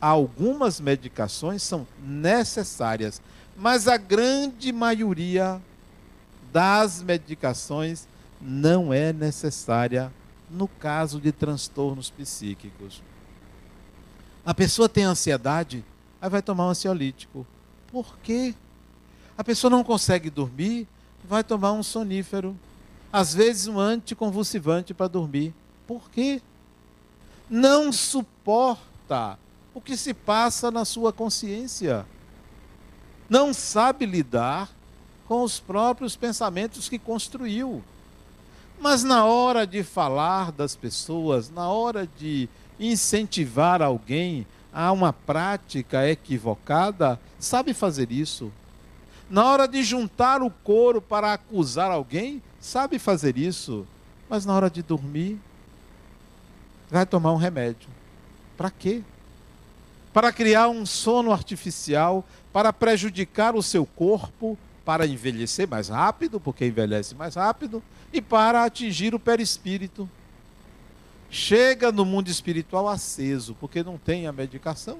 [0.00, 3.20] Algumas medicações são necessárias,
[3.56, 5.60] mas a grande maioria
[6.52, 8.06] das medicações
[8.40, 10.12] não é necessária
[10.50, 13.02] no caso de transtornos psíquicos.
[14.44, 15.84] A pessoa tem ansiedade,
[16.20, 17.46] aí vai tomar um ansiolítico.
[17.90, 18.54] Por quê?
[19.36, 20.86] A pessoa não consegue dormir,
[21.24, 22.56] vai tomar um sonífero.
[23.12, 25.54] Às vezes um anticonvulsivante para dormir.
[25.86, 26.42] Por quê?
[27.48, 29.38] Não suporta
[29.72, 32.06] o que se passa na sua consciência.
[33.28, 34.70] Não sabe lidar
[35.26, 37.82] com os próprios pensamentos que construiu.
[38.80, 46.08] Mas na hora de falar das pessoas, na hora de incentivar alguém a uma prática
[46.08, 48.52] equivocada, sabe fazer isso.
[49.30, 53.86] Na hora de juntar o coro para acusar alguém, sabe fazer isso.
[54.28, 55.40] Mas na hora de dormir,
[56.90, 57.88] vai tomar um remédio.
[58.56, 59.02] Para quê?
[60.12, 62.24] Para criar um sono artificial,
[62.54, 68.62] para prejudicar o seu corpo, para envelhecer mais rápido, porque envelhece mais rápido, e para
[68.62, 70.08] atingir o perispírito.
[71.28, 74.98] Chega no mundo espiritual aceso, porque não tem a medicação.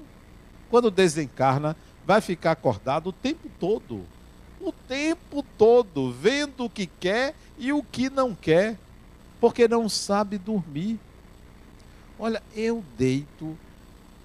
[0.69, 4.03] Quando desencarna, vai ficar acordado o tempo todo.
[4.59, 8.77] O tempo todo, vendo o que quer e o que não quer,
[9.39, 10.99] porque não sabe dormir.
[12.19, 13.57] Olha, eu deito,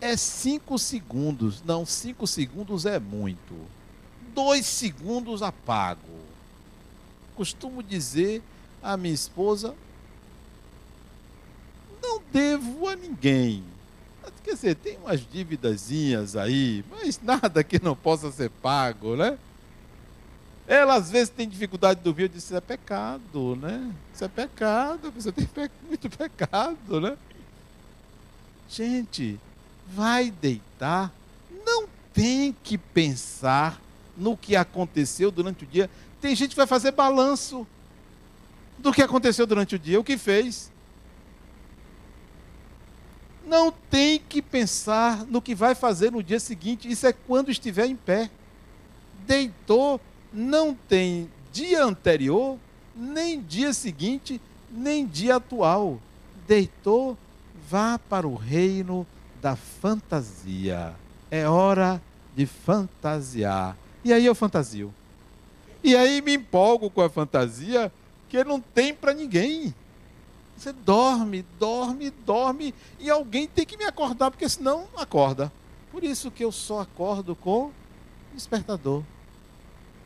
[0.01, 1.63] é cinco segundos.
[1.65, 3.55] Não, cinco segundos é muito.
[4.35, 6.21] Dois segundos apago.
[7.37, 8.43] Costumo dizer
[8.83, 9.75] à minha esposa:
[12.03, 13.63] não devo a ninguém.
[14.43, 19.39] Quer dizer, tem umas dívidazinhas aí, mas nada que não possa ser pago, né?
[20.67, 23.93] Ela às vezes tem dificuldade de dormir, eu disse, isso é pecado, né?
[24.15, 25.49] Isso é pecado, você tem
[25.87, 27.19] muito pecado, né?
[28.69, 29.39] Gente,
[29.95, 31.13] vai deitar,
[31.67, 33.81] não tem que pensar
[34.17, 35.91] no que aconteceu durante o dia.
[36.21, 37.67] Tem gente que vai fazer balanço
[38.79, 40.71] do que aconteceu durante o dia, o que fez.
[43.47, 47.87] Não tem que pensar no que vai fazer no dia seguinte, isso é quando estiver
[47.87, 48.31] em pé.
[49.27, 50.01] Deitou,
[50.33, 52.59] não tem dia anterior,
[52.95, 56.01] nem dia seguinte, nem dia atual.
[56.47, 57.19] Deitou,
[57.69, 59.07] vá para o reino
[59.41, 60.95] da fantasia.
[61.31, 62.01] É hora
[62.37, 63.77] de fantasiar.
[64.05, 64.93] E aí eu fantasio.
[65.83, 67.93] E aí me empolgo com a fantasia
[68.29, 69.75] que não tem para ninguém.
[70.57, 75.51] Você dorme, dorme, dorme e alguém tem que me acordar, porque senão acorda.
[75.91, 77.73] Por isso que eu só acordo com
[78.35, 79.03] despertador.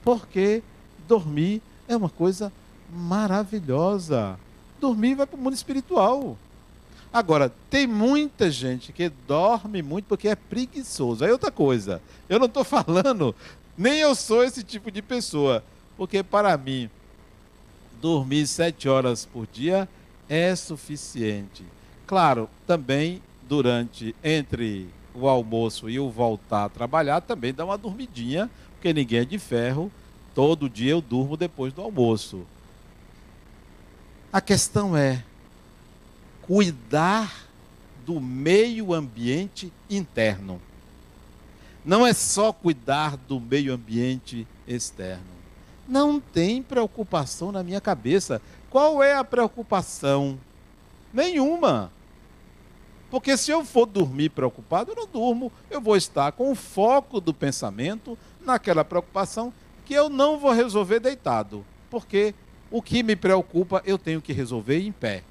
[0.03, 0.63] Porque
[1.09, 2.53] dormir é uma coisa
[2.93, 4.39] maravilhosa.
[4.81, 6.39] Dormir vai para o mundo espiritual.
[7.15, 11.25] Agora, tem muita gente que dorme muito porque é preguiçoso.
[11.25, 13.33] Aí outra coisa, eu não estou falando,
[13.79, 15.63] nem eu sou esse tipo de pessoa.
[15.97, 16.91] Porque para mim,
[18.03, 19.89] dormir sete horas por dia
[20.29, 21.63] é suficiente.
[22.05, 28.51] Claro, também durante, entre o almoço e o voltar a trabalhar, também dá uma dormidinha,
[28.73, 29.89] porque ninguém é de ferro.
[30.35, 32.45] Todo dia eu durmo depois do almoço.
[34.33, 35.23] A questão é,
[36.47, 37.47] cuidar
[38.05, 40.61] do meio ambiente interno.
[41.85, 45.25] Não é só cuidar do meio ambiente externo.
[45.89, 48.41] Não tem preocupação na minha cabeça.
[48.71, 50.39] Qual é a preocupação?
[51.13, 51.91] Nenhuma.
[53.11, 55.53] Porque se eu for dormir preocupado, eu não durmo.
[55.71, 59.53] Eu vou estar com o foco do pensamento naquela preocupação
[59.87, 61.65] que eu não vou resolver deitado.
[61.91, 62.35] Porque
[62.71, 65.23] o que me preocupa eu tenho que resolver em pé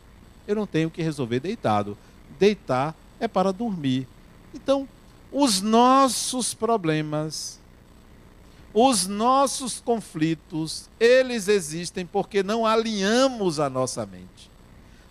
[0.47, 1.97] eu não tenho que resolver deitado.
[2.39, 4.07] Deitar é para dormir.
[4.53, 4.87] Então,
[5.31, 7.59] os nossos problemas,
[8.73, 14.49] Os nossos conflitos, eles existem porque não alinhamos a nossa mente.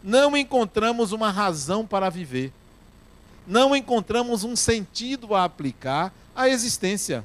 [0.03, 2.53] Não encontramos uma razão para viver.
[3.47, 7.25] Não encontramos um sentido a aplicar à existência.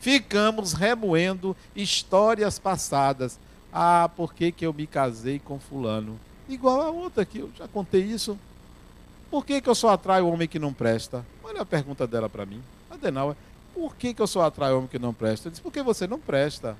[0.00, 3.38] Ficamos remoendo histórias passadas.
[3.70, 6.18] Ah, por que, que eu me casei com fulano?
[6.52, 8.38] Igual a outra que eu já contei isso.
[9.30, 11.24] Por que, que eu só atraio o homem que não presta?
[11.42, 12.62] Olha a pergunta dela para mim.
[12.90, 13.34] Adenauer,
[13.74, 15.48] por que, que eu só atraio homem que não presta?
[15.48, 16.76] Eu disse, porque você não presta.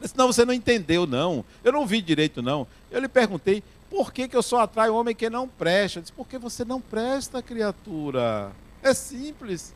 [0.00, 1.44] disse, não, você não entendeu, não.
[1.62, 2.66] Eu não vi direito, não.
[2.90, 6.00] Eu lhe perguntei, por que, que eu só atraio homem que não presta?
[6.00, 8.50] Eu disse, porque você não presta, criatura.
[8.82, 9.72] É simples.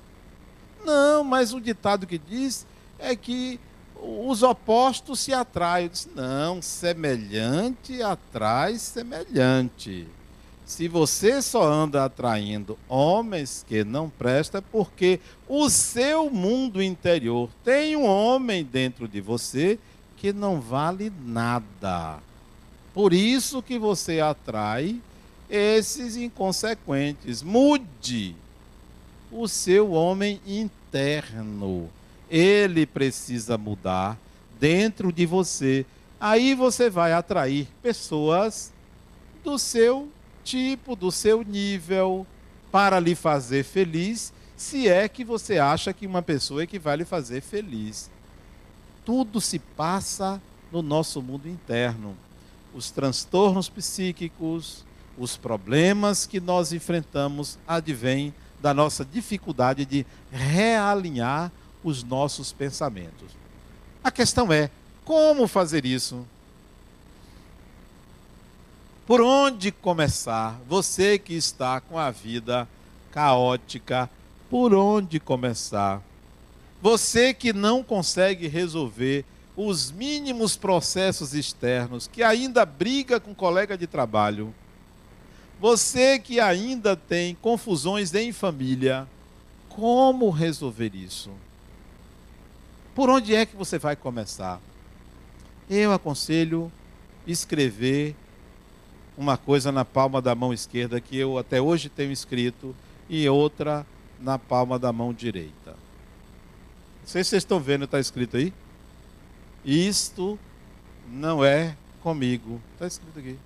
[0.85, 2.67] Não, mas o ditado que diz
[2.99, 3.61] é que
[4.03, 5.87] os opostos se atraem.
[5.87, 10.07] Eu disse, não, semelhante atrai semelhante.
[10.65, 17.51] Se você só anda atraindo homens que não prestam, é porque o seu mundo interior
[17.65, 19.79] tem um homem dentro de você
[20.17, 22.21] que não vale nada.
[22.95, 25.01] Por isso que você atrai
[25.49, 27.43] esses inconsequentes.
[27.43, 28.37] Mude
[29.33, 31.91] o seu homem interno.
[32.31, 34.17] Ele precisa mudar
[34.59, 35.85] dentro de você.
[36.21, 38.73] Aí você vai atrair pessoas
[39.43, 40.09] do seu
[40.45, 42.27] tipo, do seu nível,
[42.71, 46.97] para lhe fazer feliz, se é que você acha que uma pessoa é que vai
[46.97, 48.11] lhe fazer feliz.
[49.05, 52.17] Tudo se passa no nosso mundo interno.
[52.75, 54.85] Os transtornos psíquicos,
[55.19, 61.51] os problemas que nós enfrentamos advêm da nossa dificuldade de realinhar
[61.83, 63.33] os nossos pensamentos.
[64.03, 64.71] A questão é:
[65.05, 66.27] como fazer isso?
[69.07, 70.61] Por onde começar?
[70.69, 72.69] Você que está com a vida
[73.11, 74.09] caótica,
[74.49, 76.01] por onde começar?
[76.81, 79.25] Você que não consegue resolver
[79.57, 84.55] os mínimos processos externos, que ainda briga com colega de trabalho,
[85.61, 89.07] você que ainda tem confusões em família,
[89.69, 91.31] como resolver isso?
[92.95, 94.61] Por onde é que você vai começar?
[95.69, 96.71] Eu aconselho
[97.27, 98.17] escrever
[99.17, 102.75] uma coisa na palma da mão esquerda que eu até hoje tenho escrito
[103.09, 103.87] e outra
[104.19, 105.71] na palma da mão direita.
[105.71, 108.53] Não sei se vocês estão vendo, está escrito aí?
[109.65, 110.39] Isto
[111.09, 112.61] não é comigo.
[112.75, 113.39] Está escrito aqui.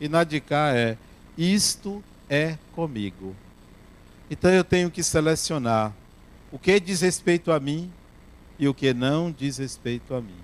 [0.00, 0.96] E na de cá é:
[1.36, 3.34] Isto é comigo.
[4.30, 5.92] Então eu tenho que selecionar
[6.50, 7.92] o que diz respeito a mim
[8.60, 10.38] e o que não diz respeito a mim.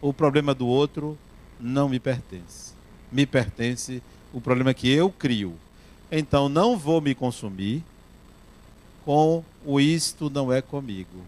[0.00, 1.16] O problema do outro
[1.60, 2.72] não me pertence
[3.12, 5.54] me pertence, o problema que eu crio.
[6.10, 7.84] Então não vou me consumir
[9.04, 11.22] com o isto não é comigo.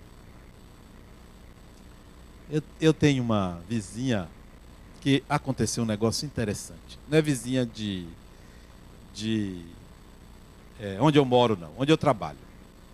[2.50, 4.28] Eu, eu tenho uma vizinha
[5.00, 6.98] que aconteceu um negócio interessante.
[7.08, 8.06] Não é vizinha de,
[9.14, 9.62] de
[10.80, 12.38] é, onde eu moro, não, onde eu trabalho.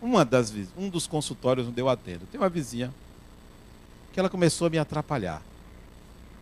[0.02, 2.92] Uma das, um dos consultórios onde eu atendo, tem uma vizinha
[4.12, 5.42] que ela começou a me atrapalhar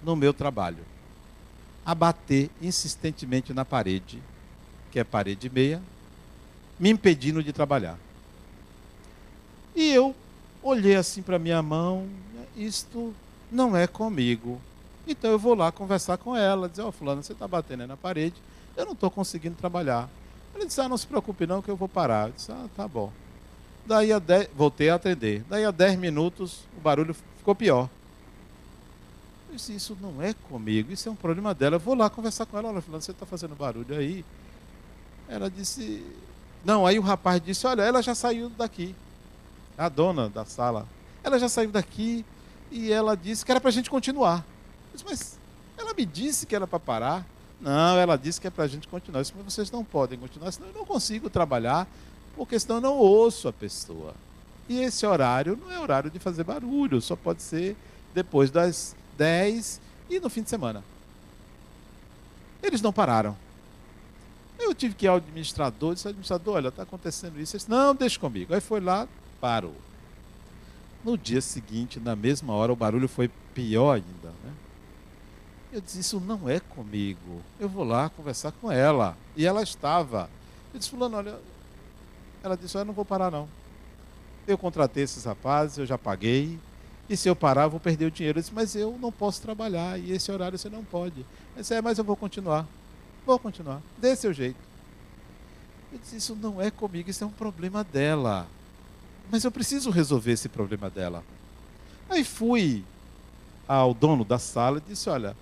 [0.03, 0.85] no meu trabalho
[1.85, 4.23] a bater insistentemente na parede,
[4.93, 5.81] que é parede meia,
[6.79, 7.99] me impedindo de trabalhar.
[9.75, 10.15] E eu
[10.63, 12.07] olhei assim para minha mão,
[12.55, 13.15] isto
[13.51, 14.61] não é comigo.
[15.07, 17.87] Então eu vou lá conversar com ela, dizer, ó, oh, fulano, você está batendo aí
[17.87, 18.35] na parede,
[18.77, 20.11] eu não estou conseguindo trabalhar.
[20.55, 22.29] Ela disse, ah, não se preocupe não que eu vou parar.
[22.29, 23.11] Eu disse, ah, tá bom.
[23.87, 25.43] Daí a dez, voltei a atender.
[25.49, 27.17] Daí a 10 minutos o barulho
[27.49, 27.89] ficou pior.
[29.49, 31.77] Eu disse, isso não é comigo, isso é um problema dela.
[31.77, 32.69] Eu vou lá conversar com ela.
[32.69, 34.23] Olha, falando, você está fazendo barulho aí.
[35.27, 36.05] Ela disse,
[36.63, 38.95] não, aí o rapaz disse, olha, ela já saiu daqui.
[39.79, 40.87] A dona da sala.
[41.25, 42.25] Ela já saiu daqui
[42.71, 44.45] e ela disse que era para a gente continuar.
[44.93, 45.39] Eu disse, mas
[45.79, 47.27] ela me disse que era para parar.
[47.61, 49.21] Não, ela disse que é para a gente continuar.
[49.21, 51.89] Eu disse, mas vocês não podem continuar, senão eu não consigo trabalhar,
[52.37, 54.15] porque senão eu não ouço a pessoa.
[54.69, 57.77] E esse horário não é horário de fazer barulho, só pode ser
[58.15, 60.85] depois das 10 e no fim de semana.
[62.63, 63.37] Eles não pararam.
[64.59, 67.55] Eu tive que ir ao administrador, disse, administrador, olha, está acontecendo isso.
[67.55, 68.53] Ele disse, não, deixa comigo.
[68.53, 69.07] Aí foi lá,
[69.41, 69.75] parou.
[71.05, 74.29] No dia seguinte, na mesma hora, o barulho foi pior ainda.
[74.45, 74.53] Né?
[75.73, 77.41] Eu disse, isso não é comigo.
[77.61, 79.17] Eu vou lá conversar com ela.
[79.37, 80.29] E ela estava.
[80.75, 81.39] Eu disse, fulano, olha.
[82.43, 83.49] Ela disse, eu não vou parar não.
[84.49, 86.59] Eu contratei esses rapazes, eu já paguei.
[87.09, 88.39] E se eu parar, eu vou perder o dinheiro.
[88.39, 89.99] Eu disse, mas eu não posso trabalhar.
[90.01, 91.21] E esse horário você não pode.
[91.55, 92.67] Eu disse, é, mas eu vou continuar.
[93.27, 93.83] Vou continuar.
[93.99, 94.57] Dê seu jeito.
[95.93, 98.47] Eu disse, isso não é comigo, isso é um problema dela.
[99.31, 101.23] mas eu preciso resolver esse problema dela.
[102.09, 102.83] Aí fui
[103.67, 105.37] ao dono da sala e disse: Olha,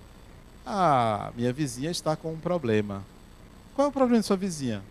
[0.65, 3.05] a minha vizinha está com um problema.
[3.73, 4.83] Qual é o problema de sua vizinha?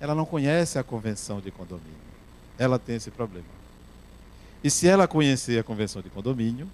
[0.00, 2.05] Ela não conhece a convenção de condomínio.
[2.58, 3.46] Ela tem esse problema.
[4.62, 6.68] E se ela conhecer a convenção de condomínio,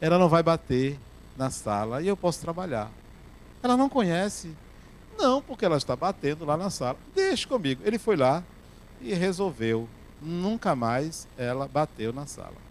[0.00, 0.98] ela não vai bater
[1.36, 2.90] na sala e eu posso trabalhar.
[3.62, 4.54] Ela não conhece.
[5.18, 6.96] Não, porque ela está batendo lá na sala.
[7.14, 7.82] Deixe comigo.
[7.84, 8.42] Ele foi lá
[9.00, 9.88] e resolveu.
[10.22, 12.68] Nunca mais ela bateu na sala.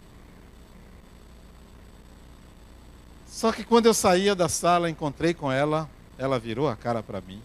[3.28, 5.88] Só que quando eu saía da sala, encontrei com ela,
[6.18, 7.40] ela virou a cara para mim,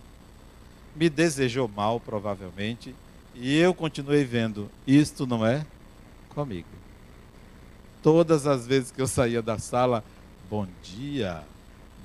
[0.95, 2.95] me desejou mal, provavelmente,
[3.35, 5.65] e eu continuei vendo: isto não é
[6.29, 6.67] comigo.
[8.01, 10.03] Todas as vezes que eu saía da sala,
[10.49, 11.43] bom dia,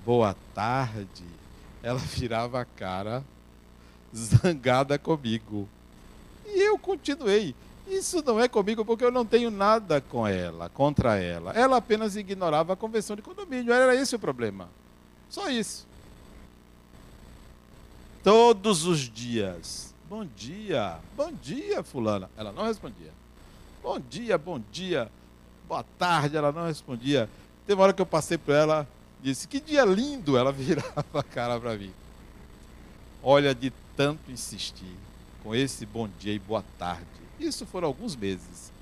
[0.04, 1.24] boa tarde,
[1.82, 3.24] ela virava a cara
[4.14, 5.68] zangada comigo.
[6.46, 7.54] E eu continuei.
[7.86, 11.52] Isso não é comigo porque eu não tenho nada com ela, contra ela.
[11.52, 13.72] Ela apenas ignorava a convenção de condomínio.
[13.72, 14.68] Era esse o problema.
[15.30, 15.86] Só isso.
[18.22, 19.94] Todos os dias.
[20.08, 22.30] Bom dia, bom dia, fulana.
[22.34, 23.12] Ela não respondia.
[23.82, 25.10] Bom dia, bom dia.
[25.68, 27.28] Boa tarde, ela não respondia.
[27.66, 28.88] Teve uma hora que eu passei por ela,
[29.22, 30.38] disse: Que dia lindo!
[30.38, 31.92] Ela virava a cara para mim.
[33.22, 34.96] Olha, de tanto insistir
[35.42, 37.04] com esse bom dia e boa tarde.
[37.38, 38.72] Isso foram alguns meses.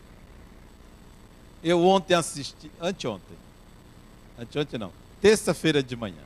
[1.61, 3.37] Eu ontem assisti, anteontem,
[4.39, 6.23] anteontem não, terça-feira de manhã,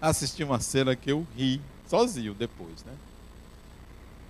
[0.00, 2.94] assisti uma cena que eu ri sozinho depois, né?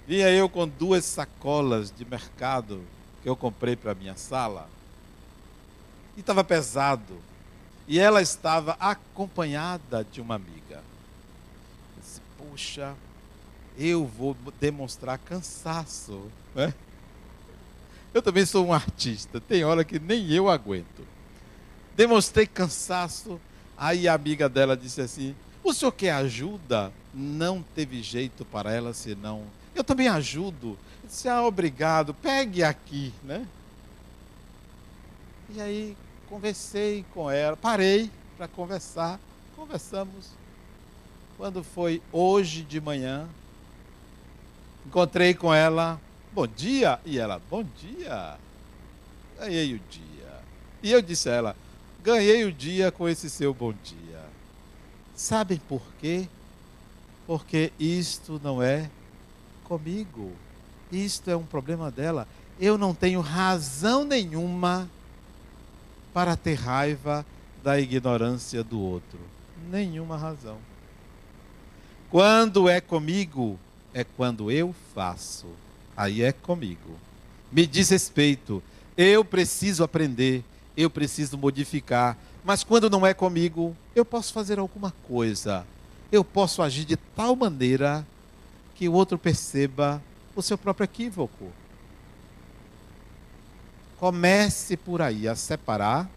[0.06, 2.82] Vinha eu com duas sacolas de mercado
[3.22, 4.68] que eu comprei para minha sala
[6.16, 7.20] e estava pesado.
[7.88, 10.82] E ela estava acompanhada de uma amiga.
[11.96, 12.94] Eu disse, Puxa,
[13.78, 16.30] eu vou demonstrar cansaço.
[16.54, 16.72] Né?
[18.14, 21.06] Eu também sou um artista, tem hora que nem eu aguento.
[21.96, 23.40] Demonstrei cansaço,
[23.76, 26.92] aí a amiga dela disse assim: O senhor quer ajuda?
[27.12, 29.44] Não teve jeito para ela senão.
[29.76, 30.78] Eu também ajudo.
[31.02, 33.46] Eu disse: Ah, obrigado, pegue aqui, né?
[35.50, 35.96] E aí
[36.28, 39.20] conversei com ela, parei para conversar,
[39.54, 40.30] conversamos.
[41.36, 43.28] Quando foi hoje de manhã,
[44.86, 46.00] encontrei com ela,
[46.32, 48.38] bom dia, e ela, bom dia.
[49.38, 50.40] Ganhei o dia.
[50.82, 51.56] E eu disse a ela,
[52.02, 54.24] ganhei o dia com esse seu bom dia.
[55.14, 56.26] Sabem por quê?
[57.26, 58.90] Porque isto não é
[59.66, 60.30] comigo.
[60.90, 62.26] Isto é um problema dela.
[62.58, 64.88] Eu não tenho razão nenhuma
[66.14, 67.26] para ter raiva
[67.62, 69.18] da ignorância do outro.
[69.68, 70.56] Nenhuma razão.
[72.10, 73.58] Quando é comigo,
[73.92, 75.46] é quando eu faço.
[75.96, 76.96] Aí é comigo.
[77.50, 78.62] Me diz respeito.
[78.96, 80.44] Eu preciso aprender.
[80.76, 82.16] Eu preciso modificar.
[82.44, 85.66] Mas quando não é comigo, eu posso fazer alguma coisa.
[86.12, 88.06] Eu posso agir de tal maneira
[88.76, 90.02] que o outro perceba
[90.34, 91.50] o seu próprio equívoco.
[93.98, 96.08] Comece por aí a separar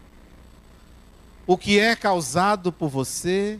[1.46, 3.58] o que é causado por você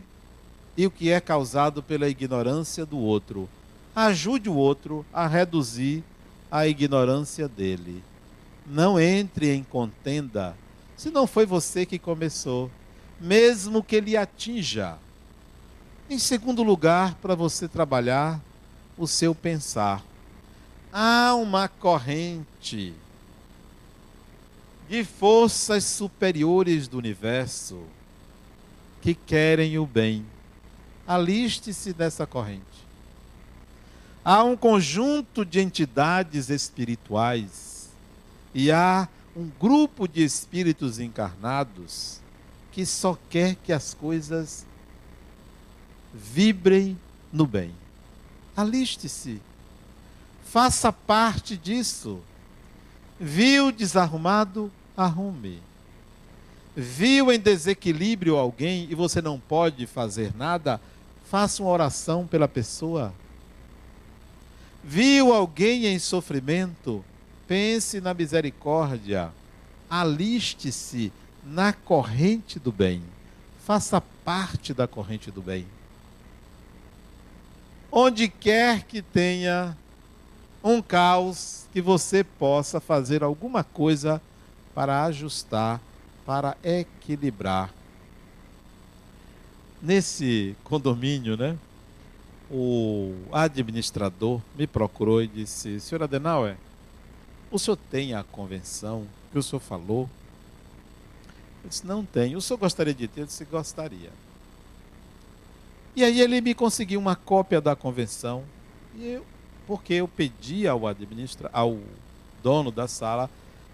[0.76, 3.48] e o que é causado pela ignorância do outro.
[3.96, 6.04] Ajude o outro a reduzir
[6.50, 8.04] a ignorância dele.
[8.66, 10.54] Não entre em contenda
[11.00, 12.70] se não foi você que começou,
[13.18, 14.98] mesmo que ele atinja.
[16.10, 18.38] Em segundo lugar, para você trabalhar
[19.00, 20.04] o seu pensar.
[20.92, 22.92] Há uma corrente
[24.88, 27.80] de forças superiores do universo
[29.00, 30.26] que querem o bem.
[31.06, 32.60] Aliste-se dessa corrente.
[34.22, 37.88] Há um conjunto de entidades espirituais
[38.54, 42.20] e há um grupo de espíritos encarnados
[42.70, 44.66] que só quer que as coisas
[46.12, 46.98] vibrem
[47.32, 47.79] no bem.
[48.60, 49.40] Aliste-se.
[50.44, 52.20] Faça parte disso.
[53.18, 54.70] Viu desarrumado?
[54.94, 55.62] Arrume.
[56.76, 60.78] Viu em desequilíbrio alguém e você não pode fazer nada?
[61.30, 63.14] Faça uma oração pela pessoa.
[64.84, 67.02] Viu alguém em sofrimento?
[67.48, 69.32] Pense na misericórdia.
[69.88, 71.10] Aliste-se
[71.46, 73.02] na corrente do bem.
[73.64, 75.66] Faça parte da corrente do bem.
[77.92, 79.76] Onde quer que tenha
[80.62, 84.22] um caos, que você possa fazer alguma coisa
[84.74, 85.80] para ajustar,
[86.24, 87.72] para equilibrar.
[89.82, 91.58] Nesse condomínio, né?
[92.50, 96.56] O administrador me procurou e disse: Senhor Adenauer,
[97.50, 100.08] O senhor tem a convenção que o senhor falou?
[101.64, 102.38] Eu disse: Não tenho.
[102.38, 103.22] O senhor gostaria de ter?
[103.22, 104.10] Eu disse: Gostaria.
[105.94, 108.44] E aí ele me conseguiu uma cópia da convenção.
[108.96, 109.26] E eu,
[109.66, 111.78] porque eu pedi ao administra, ao
[112.42, 113.30] dono da sala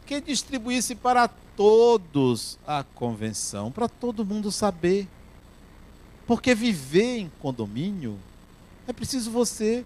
[0.06, 5.08] que distribuísse para todos a convenção, para todo mundo saber.
[6.26, 8.18] Porque viver em condomínio
[8.86, 9.84] é preciso você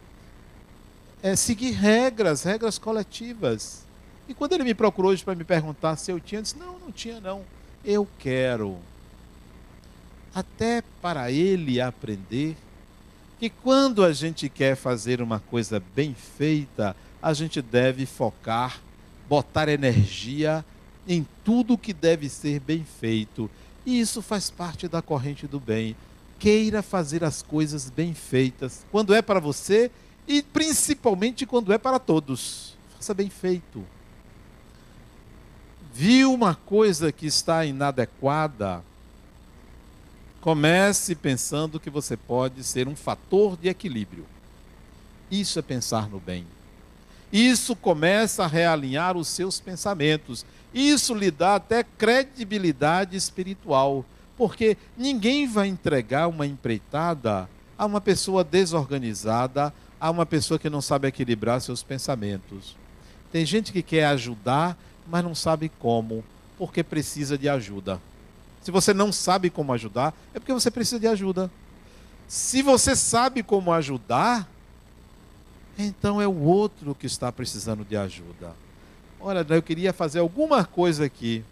[1.22, 3.84] é, seguir regras, regras coletivas.
[4.28, 6.78] E quando ele me procurou hoje para me perguntar se eu tinha, eu disse: não,
[6.78, 7.42] não tinha não.
[7.84, 8.78] Eu quero.
[10.34, 12.56] Até para ele aprender
[13.38, 18.80] que quando a gente quer fazer uma coisa bem feita, a gente deve focar,
[19.28, 20.64] botar energia
[21.08, 23.50] em tudo que deve ser bem feito.
[23.84, 25.96] E isso faz parte da corrente do bem.
[26.38, 29.90] Queira fazer as coisas bem feitas, quando é para você
[30.28, 32.76] e principalmente quando é para todos.
[32.96, 33.84] Faça bem feito.
[35.92, 38.84] Viu uma coisa que está inadequada?
[40.40, 44.24] Comece pensando que você pode ser um fator de equilíbrio.
[45.30, 46.46] Isso é pensar no bem.
[47.32, 50.44] Isso começa a realinhar os seus pensamentos.
[50.72, 54.04] Isso lhe dá até credibilidade espiritual,
[54.36, 60.80] porque ninguém vai entregar uma empreitada a uma pessoa desorganizada, a uma pessoa que não
[60.80, 62.76] sabe equilibrar seus pensamentos.
[63.30, 64.76] Tem gente que quer ajudar,
[65.06, 66.24] mas não sabe como,
[66.58, 68.00] porque precisa de ajuda.
[68.62, 71.50] Se você não sabe como ajudar, é porque você precisa de ajuda.
[72.28, 74.48] Se você sabe como ajudar,
[75.78, 78.54] então é o outro que está precisando de ajuda.
[79.18, 81.42] Olha, eu queria fazer alguma coisa aqui.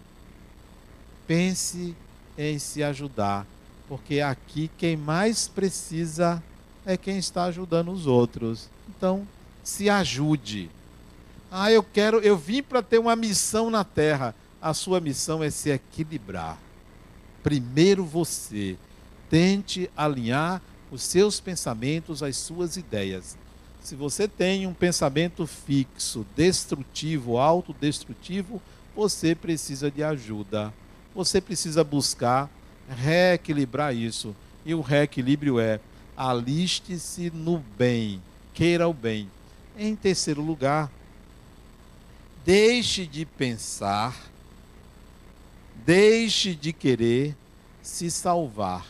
[1.27, 1.97] Pense
[2.37, 3.47] em se ajudar,
[3.89, 6.43] porque aqui quem mais precisa
[6.87, 8.69] é quem está ajudando os outros.
[8.89, 9.27] Então,
[9.63, 10.71] se ajude.
[11.51, 14.35] Ah, eu quero, eu vim para ter uma missão na terra.
[14.61, 16.59] A sua missão é se equilibrar.
[17.43, 18.77] Primeiro você
[19.31, 23.37] tente alinhar os seus pensamentos às suas ideias.
[23.83, 28.61] Se você tem um pensamento fixo, destrutivo, autodestrutivo,
[28.95, 30.73] você precisa de ajuda.
[31.15, 32.51] Você precisa buscar
[32.89, 34.35] reequilibrar isso.
[34.65, 35.81] E o reequilíbrio é
[36.17, 38.21] aliste-se no bem,
[38.53, 39.31] queira o bem.
[39.77, 40.91] Em terceiro lugar,
[42.45, 44.17] deixe de pensar,
[45.89, 47.35] deixe de querer
[47.83, 48.87] se salvar.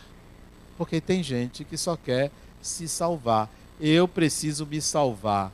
[0.77, 3.49] Porque tem gente que só quer se salvar
[3.81, 5.53] eu preciso me salvar.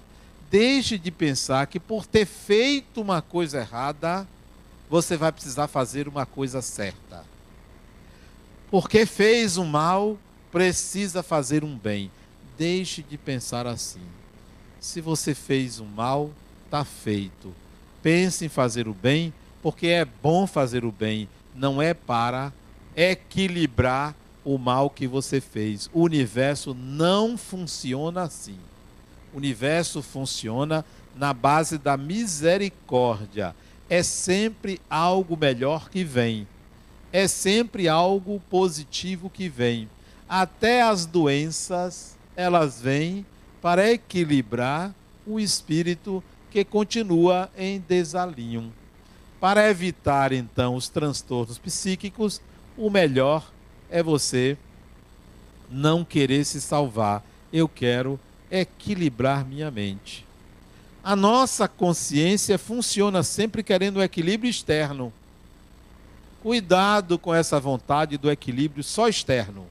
[0.50, 4.26] Deixe de pensar que por ter feito uma coisa errada,
[4.88, 7.22] você vai precisar fazer uma coisa certa.
[8.70, 10.16] Porque fez o mal,
[10.50, 12.10] precisa fazer um bem.
[12.56, 14.00] Deixe de pensar assim.
[14.80, 16.30] Se você fez o mal,
[16.64, 17.54] está feito.
[18.02, 19.30] Pense em fazer o bem,
[19.64, 22.52] porque é bom fazer o bem, não é para
[22.94, 25.88] equilibrar o mal que você fez.
[25.90, 28.58] O universo não funciona assim.
[29.32, 30.84] O universo funciona
[31.16, 33.56] na base da misericórdia.
[33.88, 36.46] É sempre algo melhor que vem.
[37.10, 39.88] É sempre algo positivo que vem.
[40.28, 43.24] Até as doenças, elas vêm
[43.62, 44.94] para equilibrar
[45.26, 48.70] o espírito que continua em desalinho.
[49.44, 52.40] Para evitar então os transtornos psíquicos,
[52.78, 53.52] o melhor
[53.90, 54.56] é você
[55.68, 57.22] não querer se salvar.
[57.52, 58.18] Eu quero
[58.50, 60.24] equilibrar minha mente.
[61.02, 65.12] A nossa consciência funciona sempre querendo o equilíbrio externo.
[66.42, 69.66] Cuidado com essa vontade do equilíbrio só externo.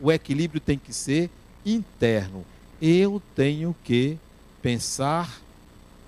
[0.00, 1.30] O equilíbrio tem que ser
[1.64, 2.44] interno.
[2.80, 4.18] Eu tenho que
[4.60, 5.40] pensar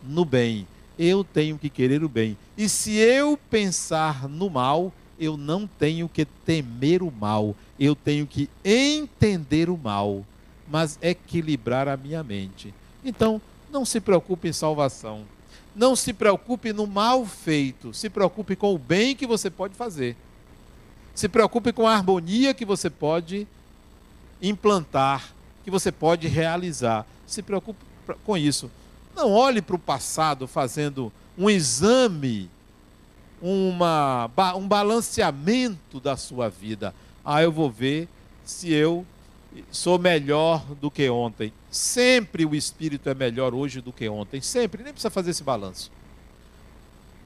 [0.03, 0.67] no bem.
[0.99, 2.37] Eu tenho que querer o bem.
[2.57, 8.27] E se eu pensar no mal, eu não tenho que temer o mal, eu tenho
[8.27, 10.25] que entender o mal,
[10.69, 12.73] mas equilibrar a minha mente.
[13.05, 13.41] Então,
[13.71, 15.25] não se preocupe em salvação.
[15.75, 20.17] Não se preocupe no mal feito, se preocupe com o bem que você pode fazer.
[21.15, 23.47] Se preocupe com a harmonia que você pode
[24.41, 25.33] implantar,
[25.65, 27.07] que você pode realizar.
[27.27, 27.81] Se preocupe
[28.25, 28.71] com isso.
[29.15, 32.51] Não olhe para o passado fazendo um exame
[33.41, 36.95] uma, um balanceamento da sua vida.
[37.25, 38.09] Ah, eu vou ver
[38.45, 39.05] se eu
[39.71, 41.53] sou melhor do que ontem.
[41.71, 44.41] Sempre o espírito é melhor hoje do que ontem.
[44.41, 45.91] Sempre, nem precisa fazer esse balanço.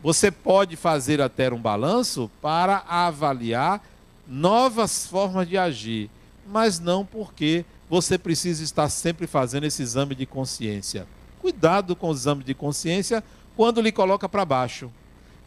[0.03, 3.83] Você pode fazer até um balanço para avaliar
[4.27, 6.11] novas formas de agir,
[6.47, 11.07] mas não porque você precisa estar sempre fazendo esse exame de consciência.
[11.41, 13.23] Cuidado com o exame de consciência
[13.57, 14.91] quando lhe coloca para baixo,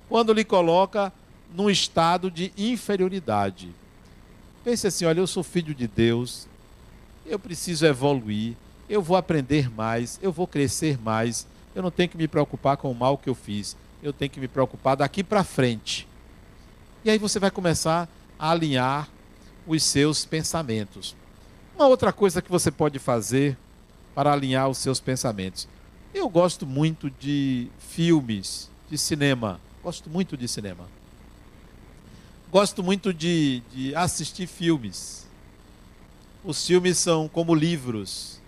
[0.10, 1.12] quando lhe coloca
[1.54, 3.70] num estado de inferioridade.
[4.64, 6.48] Pense assim: olha, eu sou filho de Deus,
[7.26, 8.56] eu preciso evoluir,
[8.90, 12.92] eu vou aprender mais, eu vou crescer mais, eu não tenho que me preocupar com
[12.92, 16.08] o mal que eu fiz, eu tenho que me preocupar daqui para frente.
[17.04, 19.10] E aí você vai começar a alinhar
[19.66, 21.16] os seus pensamentos.
[21.76, 23.58] Uma outra coisa que você pode fazer
[24.14, 25.68] para alinhar os seus pensamentos.
[26.14, 29.60] Eu gosto muito de filmes, de cinema.
[29.82, 30.88] Gosto muito de cinema.
[32.52, 35.26] Gosto muito de, de assistir filmes.
[36.44, 38.42] Os filmes são como livros.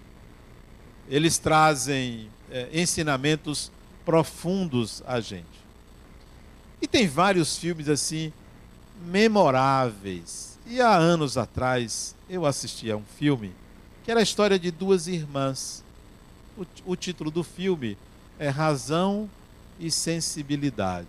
[1.10, 3.72] Eles trazem é, ensinamentos
[4.04, 5.64] profundos a gente.
[6.82, 8.34] E tem vários filmes assim
[9.06, 10.60] memoráveis.
[10.66, 13.54] E há anos atrás eu assisti a um filme
[14.04, 15.83] que era a história de duas irmãs.
[16.58, 17.98] O, o título do filme
[18.38, 19.30] é Razão
[19.80, 21.08] e Sensibilidade.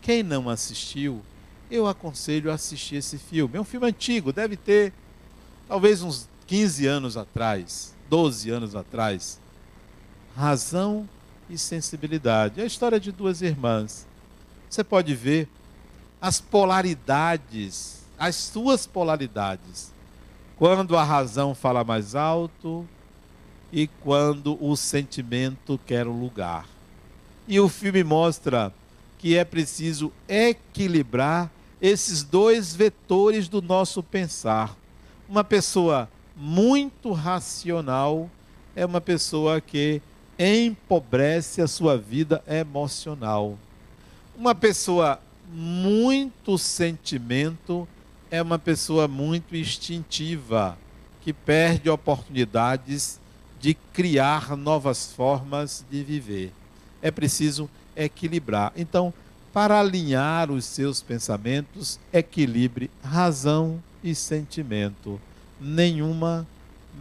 [0.00, 1.22] Quem não assistiu,
[1.70, 3.56] eu aconselho a assistir esse filme.
[3.56, 4.92] É um filme antigo, deve ter
[5.68, 9.40] talvez uns 15 anos atrás, 12 anos atrás.
[10.36, 11.08] Razão
[11.48, 12.60] e sensibilidade.
[12.60, 14.06] É a história de duas irmãs.
[14.68, 15.48] Você pode ver
[16.20, 19.92] as polaridades, as suas polaridades.
[20.56, 22.86] Quando a razão fala mais alto
[23.72, 26.66] e quando o sentimento quer o lugar.
[27.46, 28.72] E o filme mostra
[29.18, 31.50] que é preciso equilibrar
[31.80, 34.76] esses dois vetores do nosso pensar.
[35.28, 38.30] Uma pessoa muito racional
[38.74, 40.00] é uma pessoa que
[40.38, 43.58] empobrece a sua vida emocional.
[44.34, 45.20] Uma pessoa
[45.52, 47.86] muito sentimento
[48.30, 50.78] é uma pessoa muito instintiva,
[51.20, 53.19] que perde oportunidades
[53.60, 56.52] de criar novas formas de viver.
[57.02, 58.72] É preciso equilibrar.
[58.74, 59.12] Então,
[59.52, 65.20] para alinhar os seus pensamentos, equilibre razão e sentimento.
[65.60, 66.46] Nenhuma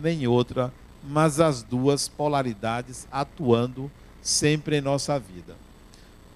[0.01, 3.89] nem outra, mas as duas polaridades atuando
[4.21, 5.55] sempre em nossa vida.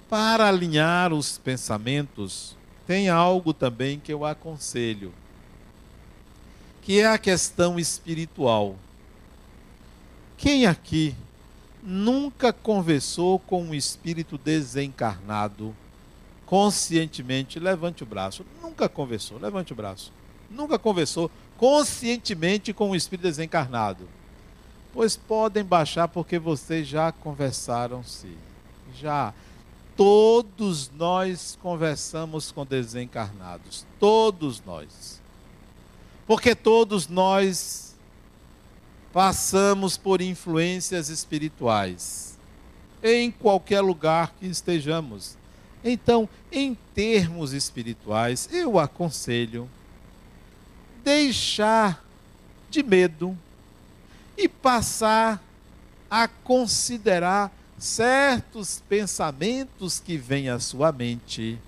[0.10, 2.56] Para alinhar os pensamentos,
[2.86, 5.12] tem algo também que eu aconselho,
[6.82, 8.76] que é a questão espiritual.
[10.44, 11.16] Quem aqui
[11.82, 15.74] nunca conversou com um espírito desencarnado
[16.46, 18.46] conscientemente, levante o braço.
[18.62, 20.12] Nunca conversou, levante o braço.
[20.52, 24.06] Nunca conversou conscientemente com um espírito desencarnado.
[24.92, 28.36] Pois podem baixar porque vocês já conversaram sim.
[29.00, 29.34] Já.
[29.96, 33.86] Todos nós conversamos com desencarnados.
[33.98, 35.22] Todos nós.
[36.28, 37.93] Porque todos nós
[39.14, 42.38] passamos por influências espirituais.
[43.02, 45.38] Em qualquer lugar que estejamos
[45.84, 49.70] então, em termos espirituais, eu aconselho
[51.04, 52.02] deixar
[52.70, 53.38] de medo
[54.38, 55.44] e passar
[56.10, 61.60] a considerar certos pensamentos que vêm à sua mente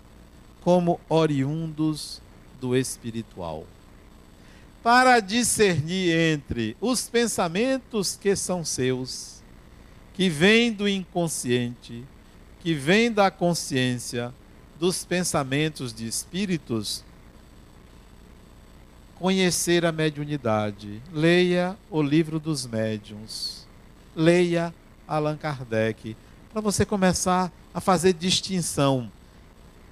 [0.62, 2.22] como oriundos
[2.62, 3.66] do espiritual.
[4.86, 9.42] Para discernir entre os pensamentos que são seus,
[10.14, 12.04] que vêm do inconsciente,
[12.62, 14.32] que vem da consciência
[14.80, 17.04] dos pensamentos de espíritos,
[19.16, 21.02] conhecer a mediunidade.
[21.12, 23.66] Leia o livro dos médiuns.
[24.16, 24.72] Leia
[25.08, 26.16] Allan Kardec,
[26.54, 29.12] para você começar a fazer distinção.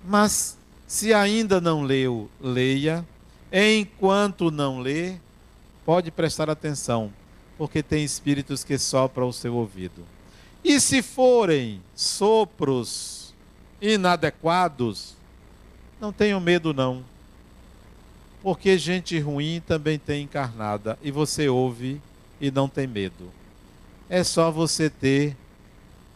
[0.05, 3.03] Mas se ainda não leu, leia.
[3.55, 5.17] Enquanto não lê,
[5.85, 7.13] pode prestar atenção,
[7.55, 10.03] porque tem espíritos que sopram o seu ouvido.
[10.63, 13.31] E se forem sopros
[13.79, 15.15] inadequados,
[16.01, 17.03] não tenham medo não.
[18.41, 22.01] Porque gente ruim também tem encarnada e você ouve
[22.41, 23.31] e não tem medo.
[24.09, 25.37] É só você ter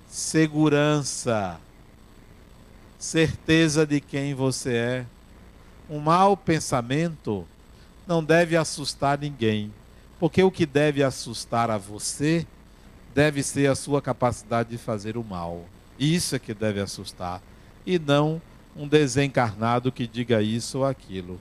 [0.09, 1.59] segurança,
[2.97, 5.05] certeza de quem você é.
[5.89, 7.45] Um mau pensamento
[8.05, 9.71] não deve assustar ninguém,
[10.19, 12.45] porque o que deve assustar a você
[13.13, 15.65] deve ser a sua capacidade de fazer o mal.
[15.97, 17.41] Isso é que deve assustar.
[17.85, 18.41] E não
[18.75, 21.39] um desencarnado que diga isso ou aquilo.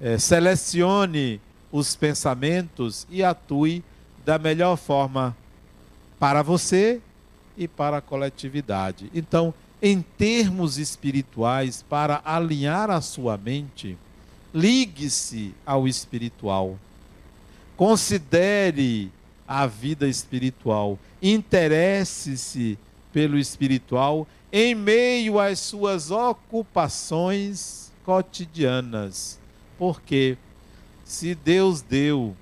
[0.00, 1.40] É, selecione
[1.72, 3.82] os pensamentos e atue
[4.24, 5.36] da melhor forma
[6.18, 7.00] para você
[7.56, 9.10] e para a coletividade.
[9.14, 13.96] Então, em termos espirituais, para alinhar a sua mente,
[14.54, 16.78] ligue-se ao espiritual.
[17.76, 19.12] Considere
[19.46, 20.98] a vida espiritual.
[21.22, 22.78] Interesse-se
[23.12, 29.38] pelo espiritual em meio às suas ocupações cotidianas.
[29.78, 30.38] Porque
[31.04, 32.34] se Deus deu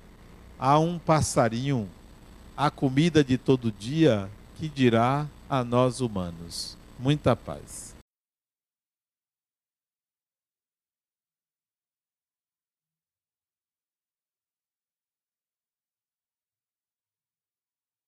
[0.57, 1.87] a um passarinho
[2.55, 6.77] a comida de todo dia, que dirá a nós humanos?
[6.99, 7.94] Muita paz.